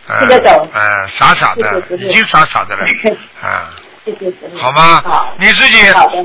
[0.09, 0.71] 哎听得懂。
[0.73, 2.83] 哎、傻傻的，已经傻傻的了，
[3.43, 3.69] 啊。
[4.57, 5.03] 好吗？
[5.39, 5.77] 你自己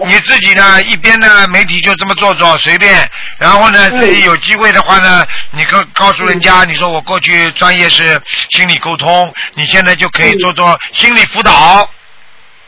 [0.05, 3.99] 你自己呢，一边呢媒体就这么做做随便，然后呢嗯。
[3.99, 8.19] 自己有机会的话呢，你告告诉人家，你说我过去专业是
[8.49, 11.89] 心理沟通，你现在就可以做做心理辅导，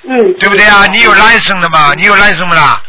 [0.10, 0.86] 嗯，对不对啊？
[0.88, 1.94] 你有 license 的吗？
[1.96, 2.82] 你有 license 吗啦？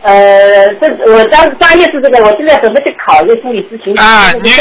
[0.00, 4.52] 呃，这我当专业是这个，我现在准备去考一个心理咨询啊，你。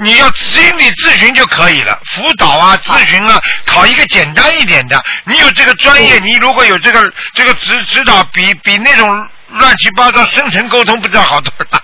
[0.00, 5.02] 你要心理咨询就可以了，辅导啊、咨询啊，考一个简单一点的。
[5.24, 9.08] 你有这个专业，你如果有这个这个指指导，比比那种
[9.50, 11.80] 乱七八糟深层沟通不知道好多了。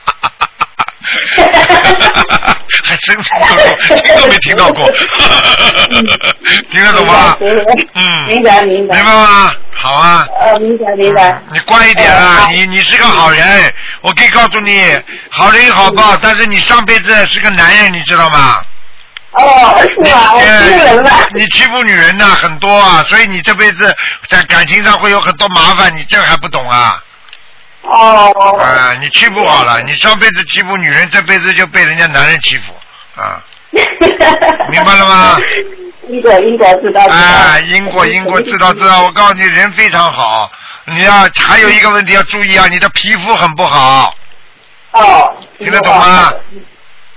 [3.00, 4.90] 还深层沟通，听都没听到过，
[6.70, 7.36] 听得懂吗？
[7.94, 8.96] 嗯，明白明白。
[8.96, 9.52] 明白吗？
[9.72, 10.26] 好啊。
[10.40, 11.40] 呃，明白明白。
[11.52, 12.46] 你乖一点啊！
[12.50, 13.72] 你你是个好人，
[14.02, 14.82] 我可以告诉你，
[15.30, 16.16] 好人有好报。
[16.20, 18.60] 但是你上辈子是个男人，你知道吗？
[19.32, 20.34] 哦，是吗？
[20.34, 21.10] 我呃欺负人了。
[21.30, 23.94] 你欺负女人呢、很多啊，所以你这辈子
[24.28, 27.02] 在感情上会有很多麻烦，你这还不懂啊？
[27.82, 28.58] 哦。
[28.60, 32.74] 啊，你欺负好了，你上辈子欺负女人，这辈子就被人家男人欺负
[33.16, 33.42] 啊，
[34.70, 35.38] 明白了吗？
[36.08, 37.14] 因果因果知道知道。
[37.14, 40.50] 啊，因果因果知道知道，我告诉你，人非常好。
[40.86, 44.14] 你要还有一个问题要注意啊，你的皮肤很不好，
[44.92, 45.36] 哦。
[45.58, 46.32] 听得懂吗？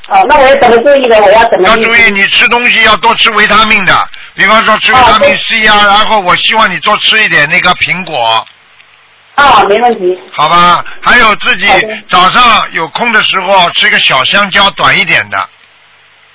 [0.10, 1.18] 哦，那我要怎么注意呢？
[1.22, 1.68] 我要怎么？
[1.68, 8.46] 要注意，你吃东西要多吃维他命的，比方说吃维他命 C 啊，然后我希望你多吃一点那个苹果，
[9.36, 10.20] 啊，没问题。
[10.32, 10.84] 好吧？
[11.02, 11.66] 还有自己
[12.12, 15.50] 早上有空的时候吃个小香蕉，短一点的。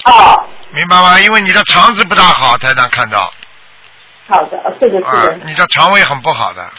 [0.05, 0.45] 哦。
[0.71, 1.19] 明白吗？
[1.21, 3.33] 因为你的肠子不大好，才能看到
[4.29, 6.71] 好的，是的，是啊。，你的肠胃很不好的。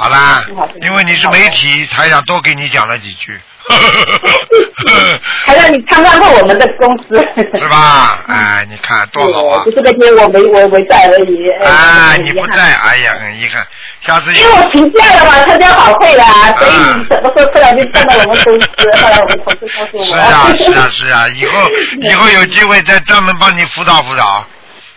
[0.00, 0.44] 好啦，
[0.80, 3.36] 因为你是媒体，台长多给你讲了几句，
[5.44, 7.16] 还让你参观过我们的公司。
[7.58, 8.22] 是吧？
[8.30, 9.64] 哎，你看多好啊！
[9.64, 11.50] 就这个天我没我没在而已。
[11.64, 13.66] 啊，你不在，哎呀，很遗憾。
[14.00, 16.24] 下次因为我请假了嘛，参加好会啦，
[16.56, 18.68] 所以你什么时候突然就站到我们公司，
[19.02, 20.04] 后来我们同事告诉我。
[20.06, 21.68] 是啊，是啊，是啊，以后
[22.02, 24.46] 以后有机会再专门帮你辅导辅导。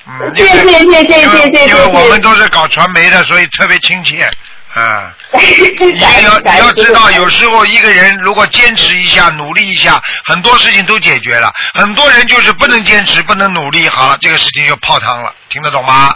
[0.07, 4.29] 嗯，谢谢谢谢谢谢谢谢因为我们都是搞传媒的，所以特别亲切。
[4.73, 11.51] 啊， 你要你要知道，有时候一个人如果坚持一下、努力一下，很多事情都解决了。
[11.73, 16.15] 很多人就是不能坚持、不能努力，好了，这个事情就泡汤了，听得懂吗？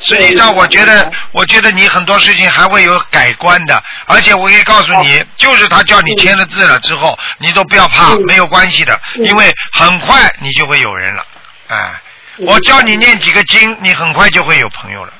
[0.00, 11.24] 实际上，我觉得，我觉得你很多事情还会有改观的，而且我可以告诉你，就是他叫你签了字了之后，你都不要怕，没有关系的，因为很快你就会有人了，
[11.68, 11.90] 哎。
[12.38, 15.12] 我教你念几个经，你很快就会有朋友了。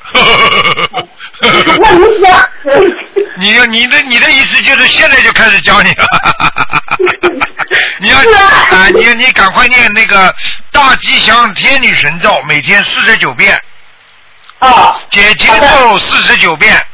[1.42, 1.50] 那
[1.92, 2.96] 不行。
[3.36, 6.06] 你要你的你的意思就是现在就开始教你了。
[7.98, 10.34] 你要啊，你你赶快念那个
[10.70, 13.60] 大吉祥天女神咒，每天四十九遍。
[14.58, 14.96] 啊。
[15.10, 16.84] 解结咒四十九遍。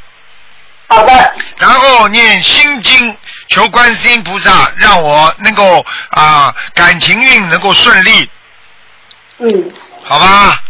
[0.89, 1.35] 好的。
[1.59, 3.17] 然后念心经，
[3.49, 8.31] 求观世音菩萨让我能够啊感情运能够顺利。
[9.39, 9.73] 嗯。
[10.09, 10.63] 好吧。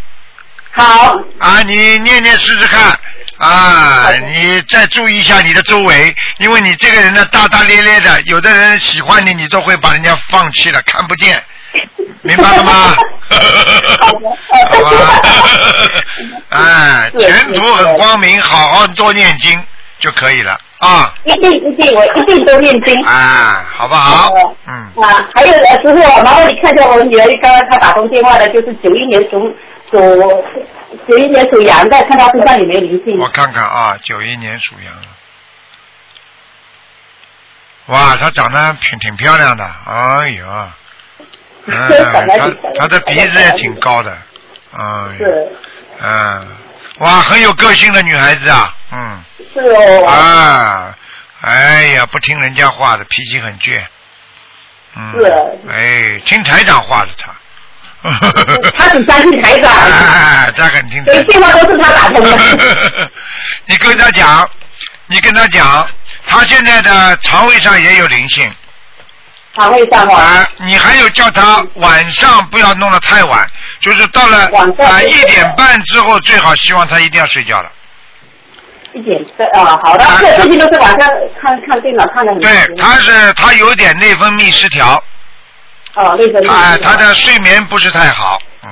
[0.73, 1.17] 好。
[1.39, 2.99] 啊，你念念试试看。
[3.39, 11.41] 啊，你再注意一下你的周围，因为你这个人呢大大咧咧的，有的人喜欢你，你都会把人家放弃了，看不见，
[12.23, 12.97] 明白了吗？
[14.71, 15.21] 好吧，
[16.51, 19.65] 哎，前途很光明，好好多念经
[20.01, 21.15] 就可以了啊。
[21.25, 23.03] 一定一定，我一定都念经。
[23.05, 24.33] 啊，好不好？
[24.67, 24.75] 嗯。
[25.03, 29.55] 啊，还有呃，师傅，麻烦你看一下我女儿刚刚她打通电话的，就是九一年属
[29.91, 29.99] 属
[31.09, 33.19] 九一年属羊的，看她身上有没有灵性。
[33.19, 34.95] 我看看啊，九一年属羊。
[37.87, 40.47] 哇，她长得挺挺漂亮的，哎呦，
[41.67, 41.89] 嗯，
[42.39, 44.11] 她她的鼻子也挺高的，
[44.73, 45.49] 哎，是，
[46.03, 46.49] 嗯，
[46.99, 49.25] 哇，很有个性的女孩子啊，嗯，
[49.55, 50.07] 是哦。
[50.09, 50.95] 啊，
[51.43, 53.81] 哎呀，不听人家话的，脾气很倔，
[54.97, 55.25] 嗯，是，
[55.71, 57.33] 哎，听台长话的她。
[58.79, 59.73] 他很相信台长。
[59.75, 61.05] 哎，他很听。
[61.05, 63.11] 所以电话都是他打通的。
[63.67, 64.49] 你跟他讲，
[65.07, 65.87] 你跟他讲，
[66.27, 68.53] 他现在的肠胃上也有灵性。
[69.59, 73.45] 肠胃上啊，你还有叫他晚上不要弄得太晚，
[73.81, 77.73] 就是到了啊一点半之后，最好希望他一定要睡觉了。
[78.95, 79.21] 一点
[79.53, 81.09] 啊，好的，这最近都是晚上
[81.41, 85.03] 看看电脑看的很对，他是他有点内分泌失调。
[85.95, 86.51] 哦，内分泌。
[86.51, 88.71] 啊，他的睡眠不是太好，嗯。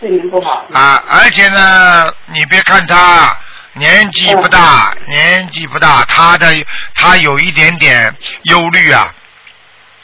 [0.00, 0.64] 睡眠不好。
[0.72, 3.36] 啊，而且呢，你别看他
[3.74, 6.52] 年纪不大，年纪不大，他的
[6.94, 9.08] 他有一点点忧虑啊。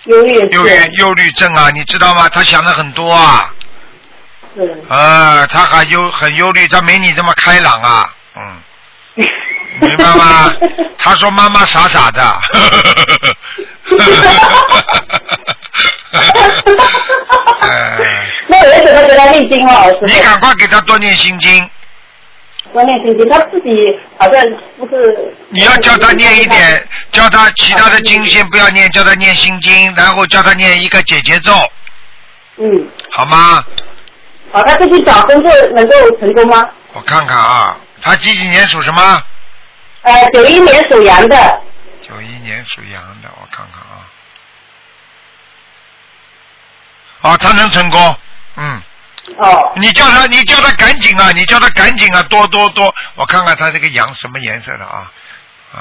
[0.05, 0.35] 忧虑。
[0.51, 2.29] 忧虑忧虑症啊，你知道吗？
[2.33, 3.51] 他想的很多啊。
[4.55, 4.85] 是。
[4.89, 8.63] 啊，他还忧很忧虑，他没你这么开朗啊，嗯。
[9.81, 10.53] 明白吗？
[10.99, 12.23] 他说妈妈傻傻的。
[18.47, 19.99] 那我要怎么给他念经哦？
[20.07, 21.69] 你赶快给他多念心经。
[22.75, 23.71] 多念心经，他自己
[24.19, 24.43] 好像
[24.77, 25.33] 不是。
[25.49, 31.53] 你要叫他念一点，叫他其他的经先不要念，叫他念心经，然后叫他念一个解结咒，
[32.57, 33.65] 嗯，好吗？
[34.53, 36.69] 好，他这去找工作能够成功吗？
[36.93, 39.23] 我看看啊，他几几年属什么？
[40.03, 41.37] 呃，九一年属羊的，
[42.01, 44.03] 九一年属羊的，我看看啊。
[47.23, 48.17] 哦，他能成功，嗯。
[49.39, 49.73] 哦。
[49.77, 51.31] 你叫他，你叫他赶紧啊！
[51.33, 52.23] 你叫他赶紧啊！
[52.25, 55.11] 多多多，我看看他这个羊什么颜色的啊
[55.73, 55.79] 啊。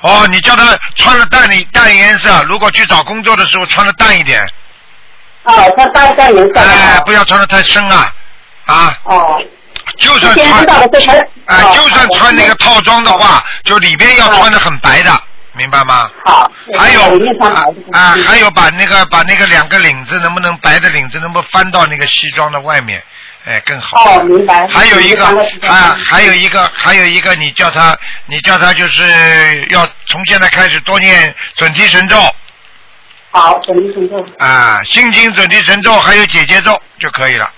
[0.00, 4.46] 哦，你叫他穿的淡一淡颜色，如果去找工作的时候穿的淡一点。
[5.44, 6.62] 哦，穿淡淡颜色的。
[6.62, 8.12] 哎，不要穿的太深啊
[8.66, 8.98] 啊！
[9.04, 9.42] 哦。
[9.98, 10.66] 就算穿，
[11.46, 15.22] 哎，就算穿那个套装的话，就里边要穿的很白的，
[15.60, 16.10] 明白吗？
[16.24, 16.50] 好。
[16.78, 17.02] 还有
[17.92, 23.02] 啊，还有把那个把那个两个领子，能不能白的领子，能不能翻到那个西装的外面？
[23.44, 24.16] 哎，更好。
[24.16, 24.66] 哦，明白。
[24.68, 25.26] 还有一个
[25.68, 27.94] 啊，还有一个，还有一个，你叫他，
[28.26, 29.02] 你叫他就是
[29.68, 32.16] 要从现在开始多念准提神咒。
[33.32, 34.24] 好，准提神咒。
[34.38, 37.50] 啊，心经准提神咒还有解结咒就可以了。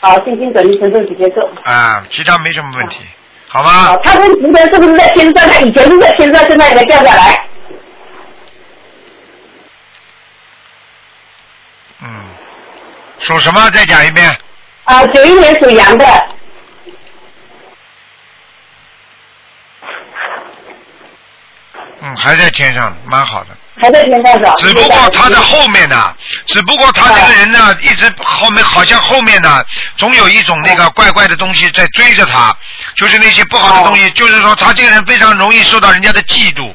[0.00, 1.48] 好，心经准提神咒解结咒。
[1.64, 2.98] 啊，其他没什么问题，
[3.48, 3.70] 好吗？
[3.70, 5.48] 好，他跟职人是不是在天上？
[5.48, 7.46] 他以前是在天上，现在给他掉下来。
[12.02, 12.24] 嗯，
[13.20, 13.70] 属什么？
[13.70, 14.36] 再讲一遍。
[14.84, 16.28] 啊，九一年属羊的。
[22.00, 23.50] 嗯，还在天上，蛮好的。
[23.78, 24.54] 还在天上是吧？
[24.58, 26.14] 只不过他在后面呢，
[26.46, 29.62] 只不过他这个人呢，一直后面好像后面呢，
[29.96, 32.56] 总有一种那个怪怪的东西在追着他，
[32.96, 36.72] 就是那些不好的东西，就是说他这个人非常容易受到人家的嫉妒。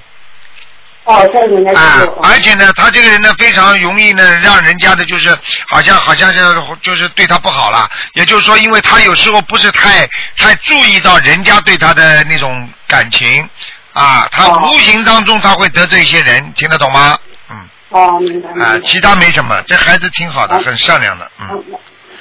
[1.03, 5.35] 哦，受人家啊，而且呢，他这个人呢，非常容易呢，让人家的就是
[5.67, 6.39] 好像好像是
[6.83, 7.89] 就是对他不好了。
[8.13, 13.49] 也就是说，因为他有时候不是太太注意到人家对他的那种感情。
[13.93, 17.17] 啊，他无形当中他会得罪一些人，听得懂吗？
[17.49, 17.57] 嗯。
[17.89, 18.49] 哦，明白。
[18.63, 21.63] 啊，其他没什么，这孩子挺好的，很善良的，嗯。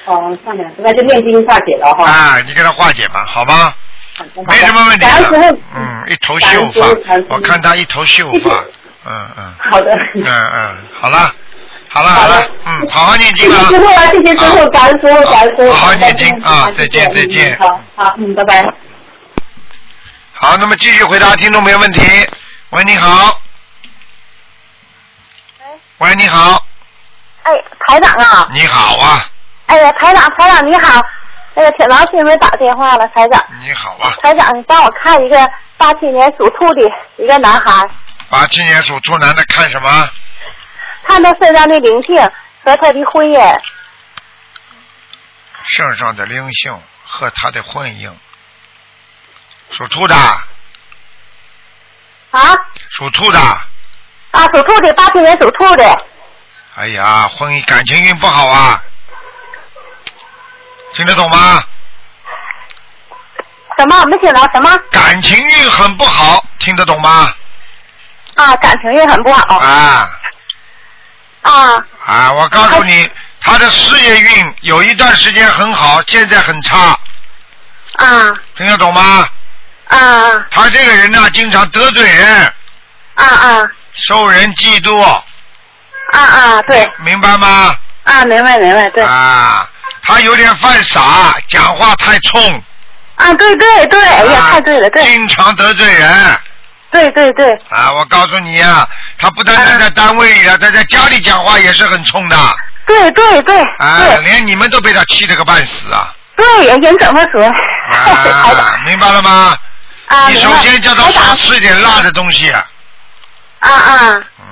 [0.06, 2.04] 哦，善良，那就念经化解了哈。
[2.04, 3.72] 啊，你给他化解吧，好吗？
[4.48, 5.56] 没什么问题的。
[5.76, 6.86] 嗯，一头秀发，
[7.28, 8.50] 我看他一头秀发，
[9.06, 9.54] 嗯嗯。
[9.70, 9.92] 好的。
[10.16, 11.32] 嗯嗯，好了，
[11.88, 13.56] 好了好了，嗯，好好念经啊。
[13.68, 15.72] 谢谢师傅啊，谢谢师傅，感恩师傅，感恩师傅。
[15.72, 17.56] 好好念经啊，再见再见。
[17.58, 18.62] 好，好，嗯，拜拜。
[20.42, 22.00] 好，那么继续回答听众朋友问题。
[22.70, 23.38] 喂，你好。
[25.98, 26.64] 喂，你好。
[27.42, 27.52] 哎，
[27.86, 28.48] 台长啊。
[28.50, 29.28] 你好啊。
[29.66, 30.98] 哎呀，台长，台长你好。
[31.52, 33.44] 那个，挺长时间没打电话了，台长。
[33.60, 34.16] 你好啊。
[34.22, 36.90] 台长，你帮我看一个八七年属兔的
[37.22, 37.86] 一个男孩。
[38.30, 40.08] 八七年属兔男的看什么？
[41.06, 42.16] 看他身上的灵性
[42.64, 43.60] 和他的婚姻。
[45.64, 48.10] 身上的灵性和他的婚姻。
[49.70, 50.14] 属兔的。
[52.30, 52.56] 啊。
[52.90, 53.38] 属兔的。
[54.32, 56.04] 啊，属兔的，八七年属兔的。
[56.76, 58.80] 哎呀，婚姻感情运不好啊，
[60.94, 61.64] 听得懂吗？
[63.76, 64.04] 什么？
[64.06, 64.76] 没听到什么？
[64.92, 67.34] 感情运很不好，听得懂吗？
[68.36, 69.56] 啊，感情运很不好。
[69.58, 70.08] 啊。
[71.42, 71.84] 啊。
[72.06, 73.10] 啊，我告诉你，
[73.40, 76.96] 他的事业运有一段时间很好，现在很差。
[77.96, 78.32] 啊。
[78.56, 79.28] 听得懂吗？
[79.90, 80.46] 啊。
[80.50, 82.52] 他这个人呢，经常得罪人。
[83.14, 83.70] 啊啊。
[83.92, 85.00] 受人嫉妒。
[85.02, 85.22] 啊
[86.12, 86.90] 啊，对。
[86.98, 87.74] 明白吗？
[88.04, 89.04] 啊，明白明白，对。
[89.04, 89.68] 啊，
[90.02, 92.62] 他有点犯傻，讲话太冲。
[93.16, 95.04] 啊，对对对，哎呀，太对了，对。
[95.04, 96.38] 经常得罪人。
[96.90, 97.52] 对对对。
[97.68, 98.88] 啊，我告诉你呀，
[99.18, 102.36] 他不单单在单位里啊，他在家里讲话也是很冲的。
[102.86, 103.60] 对对对。
[103.78, 106.12] 啊，连你们都被他气得个半死啊。
[106.36, 107.44] 对，人怎么说？
[107.44, 109.56] 啊， 明白了吗？
[110.10, 112.50] 啊，你首先叫他少吃一点辣的东西。
[112.50, 112.66] 啊
[113.60, 114.16] 啊。
[114.40, 114.44] 嗯，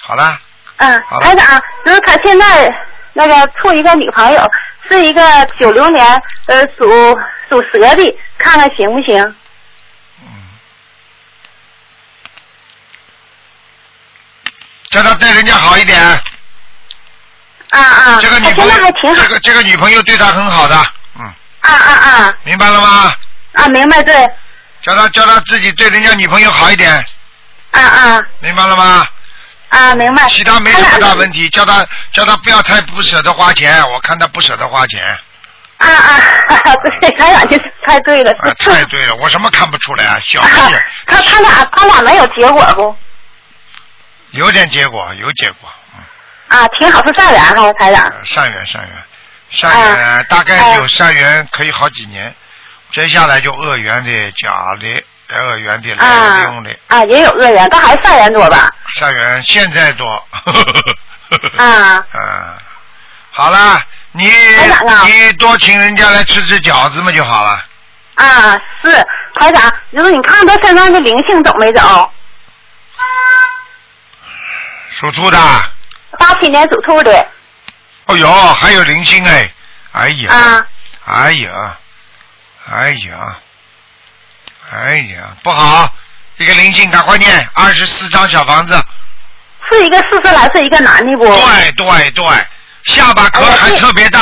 [0.00, 0.38] 好了。
[0.76, 2.72] 嗯，台长，就是他现在
[3.12, 4.50] 那个处一个女朋友，
[4.88, 5.20] 是一个
[5.58, 6.06] 九六年
[6.46, 6.88] 呃属
[7.48, 9.34] 属蛇的，看看行不行？
[10.22, 10.26] 嗯。
[14.90, 16.00] 叫他对人家好一点。
[17.70, 18.18] 啊啊。
[18.20, 18.74] 这个女朋友，
[19.16, 20.76] 这个这个女朋友对他很好的，
[21.18, 21.24] 嗯。
[21.62, 22.34] 啊啊啊。
[22.44, 23.12] 明白了吗？
[23.54, 24.14] 啊，明白对。
[24.82, 26.92] 叫他叫他自己对人家女朋友好一点。
[27.70, 28.20] 啊啊。
[28.40, 29.06] 明白了吗？
[29.70, 30.26] 啊，明白。
[30.28, 35.02] 其他没什么大问题，叫他叫他不要太不舍得花钱，我看他不舍得花钱。
[35.78, 36.20] 啊啊，
[37.00, 38.30] 对，他俩就是 太对了。
[38.40, 40.84] 啊，太对了，我什么看不出来啊，小事。
[41.06, 42.96] 他他俩他俩没有结果不？
[44.32, 46.58] 有点结果，有结果，嗯。
[46.58, 48.12] 啊，挺好，是善缘哈，台长。
[48.24, 49.02] 善缘善缘，
[49.50, 52.34] 善缘大概有善缘可以好几年，
[52.92, 58.70] 接下来就恶缘的假的，恶缘的来啊用的，啊，也有恶缘，但还善缘多吧？
[58.94, 60.06] 善缘现在多。
[61.56, 62.54] 啊，嗯，
[63.32, 63.82] 好了，
[64.12, 67.64] 你你多请人家来吃吃饺子嘛就好了。
[68.16, 69.06] 啊，是。
[69.34, 72.12] 台长，就是你看他身上的灵性走没走？
[74.90, 75.38] 属兔的，
[76.18, 77.26] 八七年属兔的。
[78.06, 79.50] 哦哟，还有灵性哎，
[79.92, 80.66] 哎呀，啊，
[81.06, 81.78] 哎呀，
[82.70, 83.38] 哎呀，
[84.70, 85.92] 哎呀，不好，
[86.36, 88.74] 一个灵性赶快念二十四张小房子。
[89.70, 91.24] 是一个四十来岁一个男的不？
[91.24, 92.24] 对对对，
[92.84, 94.20] 下巴壳还特别大。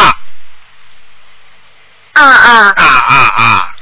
[2.13, 3.73] 啊啊啊啊啊！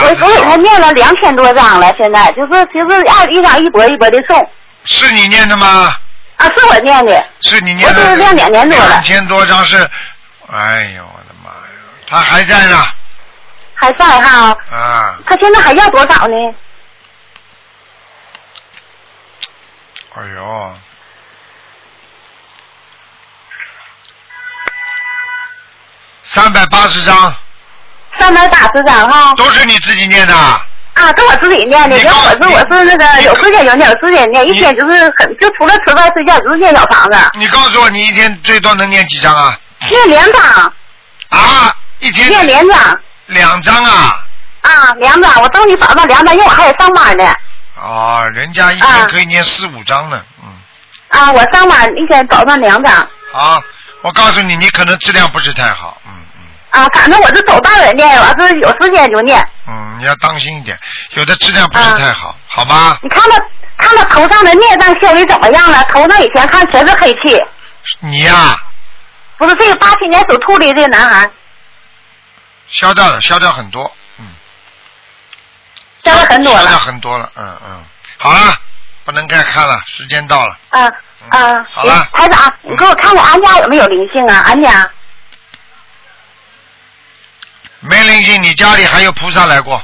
[0.00, 4.50] 我我给他念了两千多张了，现在就是就是要一张一波一波的送。
[4.84, 5.96] 是你念的吗？
[6.36, 7.26] 啊，是我念的。
[7.42, 8.00] 是你念的。
[8.00, 9.76] 我是念两年多了两千多张是，
[10.50, 12.84] 哎呦我的妈呀，他还在呢
[13.74, 15.18] 还在哈，啊！
[15.26, 16.34] 他现在还要多少呢？
[20.16, 20.74] 哎呦，
[26.22, 27.34] 三百八十张
[28.18, 29.34] 三百八十张哈。
[29.34, 30.34] 都是你自己念的。
[30.34, 39.58] 啊，都我自己念的，因为我是我是那个有时间就念，有时间念，一天就是很就除了吃饭睡觉就是念小房子，你告诉我，你一天最多能念几张啊？
[39.90, 40.72] 念两张。
[41.30, 43.00] 啊，一天念两张。
[43.26, 44.24] 两张啊？
[44.62, 47.24] 啊，两张，我等你找到两张，因为我还得上班呢。
[47.76, 50.22] 哦，人家一天可以念四五张呢。
[50.42, 50.50] 嗯，
[51.20, 52.94] 啊，我上班一天早上两张。
[53.32, 53.60] 啊，
[54.02, 56.00] 我告诉你，你可能质量不是太好。
[56.06, 59.46] 嗯嗯啊，反正我是走道人念，我是有时间就念。
[59.66, 60.78] 嗯，你要当心一点，
[61.10, 62.98] 有的质量不是太好，好吧？
[63.02, 63.38] 你看他
[63.76, 65.84] 看他头上的孽障消的怎么样了？
[65.92, 67.40] 头上以前看全是黑气，
[68.00, 68.56] 你呀、
[69.36, 71.28] 不是这个八七年属兔的这个男孩，
[72.74, 73.90] 消掉了，消掉很多，
[76.04, 76.78] 消了很多消掉了。
[76.78, 77.84] 很多了，嗯嗯。
[78.18, 78.60] 好了，
[79.04, 80.58] 不能再看了，时间到了。
[80.70, 80.82] 啊
[81.30, 84.42] 啊，好了台长，你给我看看俺家有没有灵性啊？
[84.46, 84.90] 俺家
[87.80, 89.82] 没灵性，你家里还有菩萨来过，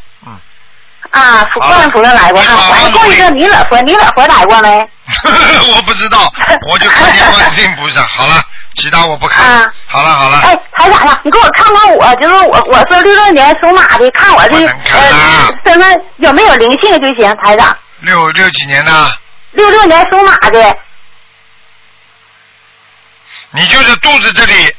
[1.11, 4.89] 啊，福观音菩萨来过哈，我还过一个弥勒佛，弥勒佛来过没？
[5.75, 6.33] 我不知道，
[6.69, 8.03] 我就看见观世音菩萨。
[8.07, 8.41] 好了，
[8.77, 9.45] 其他我不看。
[9.45, 17.77] 啊好了好了，哎，台长啊，你给我看看我，就是我我是六六年属马的，看我这呃身份有没有灵性就行，台长。
[18.01, 18.93] 六六几年的？
[19.53, 20.77] 六六年属马的，
[23.51, 24.75] 你就是肚子这里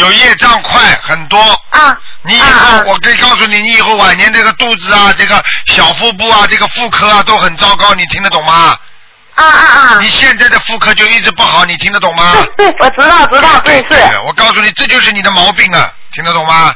[0.00, 1.38] 有业障快很多。
[1.70, 1.96] 啊。
[2.22, 8.76] 你以后我可以告诉你，你以后晚年这个肚子啊，这个小腹部啊，这个妇科啊都很糟糕，你听得懂吗？
[9.36, 9.98] 啊啊啊！
[10.00, 12.32] 你现在的妇科就一直不好，你听得懂吗？
[12.58, 13.88] 对，我知道知道，对是。
[13.88, 16.74] 对我告诉你，这就是你的毛病啊，听得懂吗？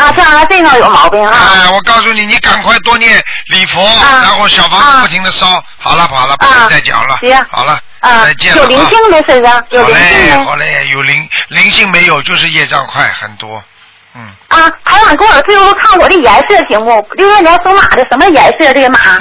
[0.00, 1.36] 啊，这样这个有毛病啊。
[1.54, 5.62] 哎，我告诉你，你赶快多念礼佛，然后小房子不停的烧。
[5.78, 7.18] 好了好了，不能再讲了。
[7.20, 13.62] 行好了，啊再见了有灵性没身上有好灵性嘞好嘞，有灵灵性没有，就是业障快很多。
[14.14, 17.08] 嗯啊，台长给我最后看我的颜色行不？
[17.16, 18.98] 六六年属马的什么颜色这个马？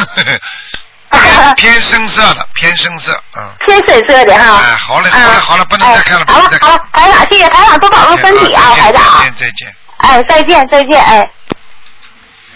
[1.11, 3.49] 偏 偏深色的，偏深色，嗯。
[3.65, 4.61] 偏深色的哈。
[4.63, 6.77] 哎，好嘞，好嘞，好了，不能再看了，不能再看了。
[6.77, 9.25] 好了，台长，谢谢台长，多保重身体啊，台长啊再。
[9.25, 9.75] 见再见。
[9.99, 11.29] 哎，再见再见，哎。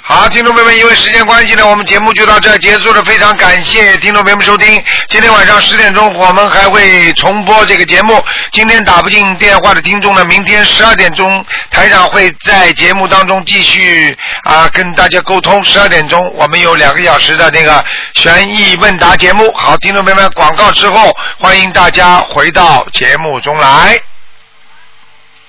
[0.06, 3.02] 好，听众朋友们，因为时间关系呢，我们节目就到这结束了。
[3.06, 4.84] 非常感谢听众朋友们收听。
[5.08, 8.22] 今天晚上十点钟，我们还会重播这个节目。
[8.52, 14.14] 今天打不进电话的听众呢，明天十二点钟，台长会在节目当中继续
[14.44, 15.64] 啊跟大家沟通。
[15.64, 17.82] 十二点钟，我们有两个小时的那个
[18.14, 19.54] 悬疑问答节目。
[19.54, 24.02] 好，听众朋友们，广告之后，欢迎大家回到节目中来。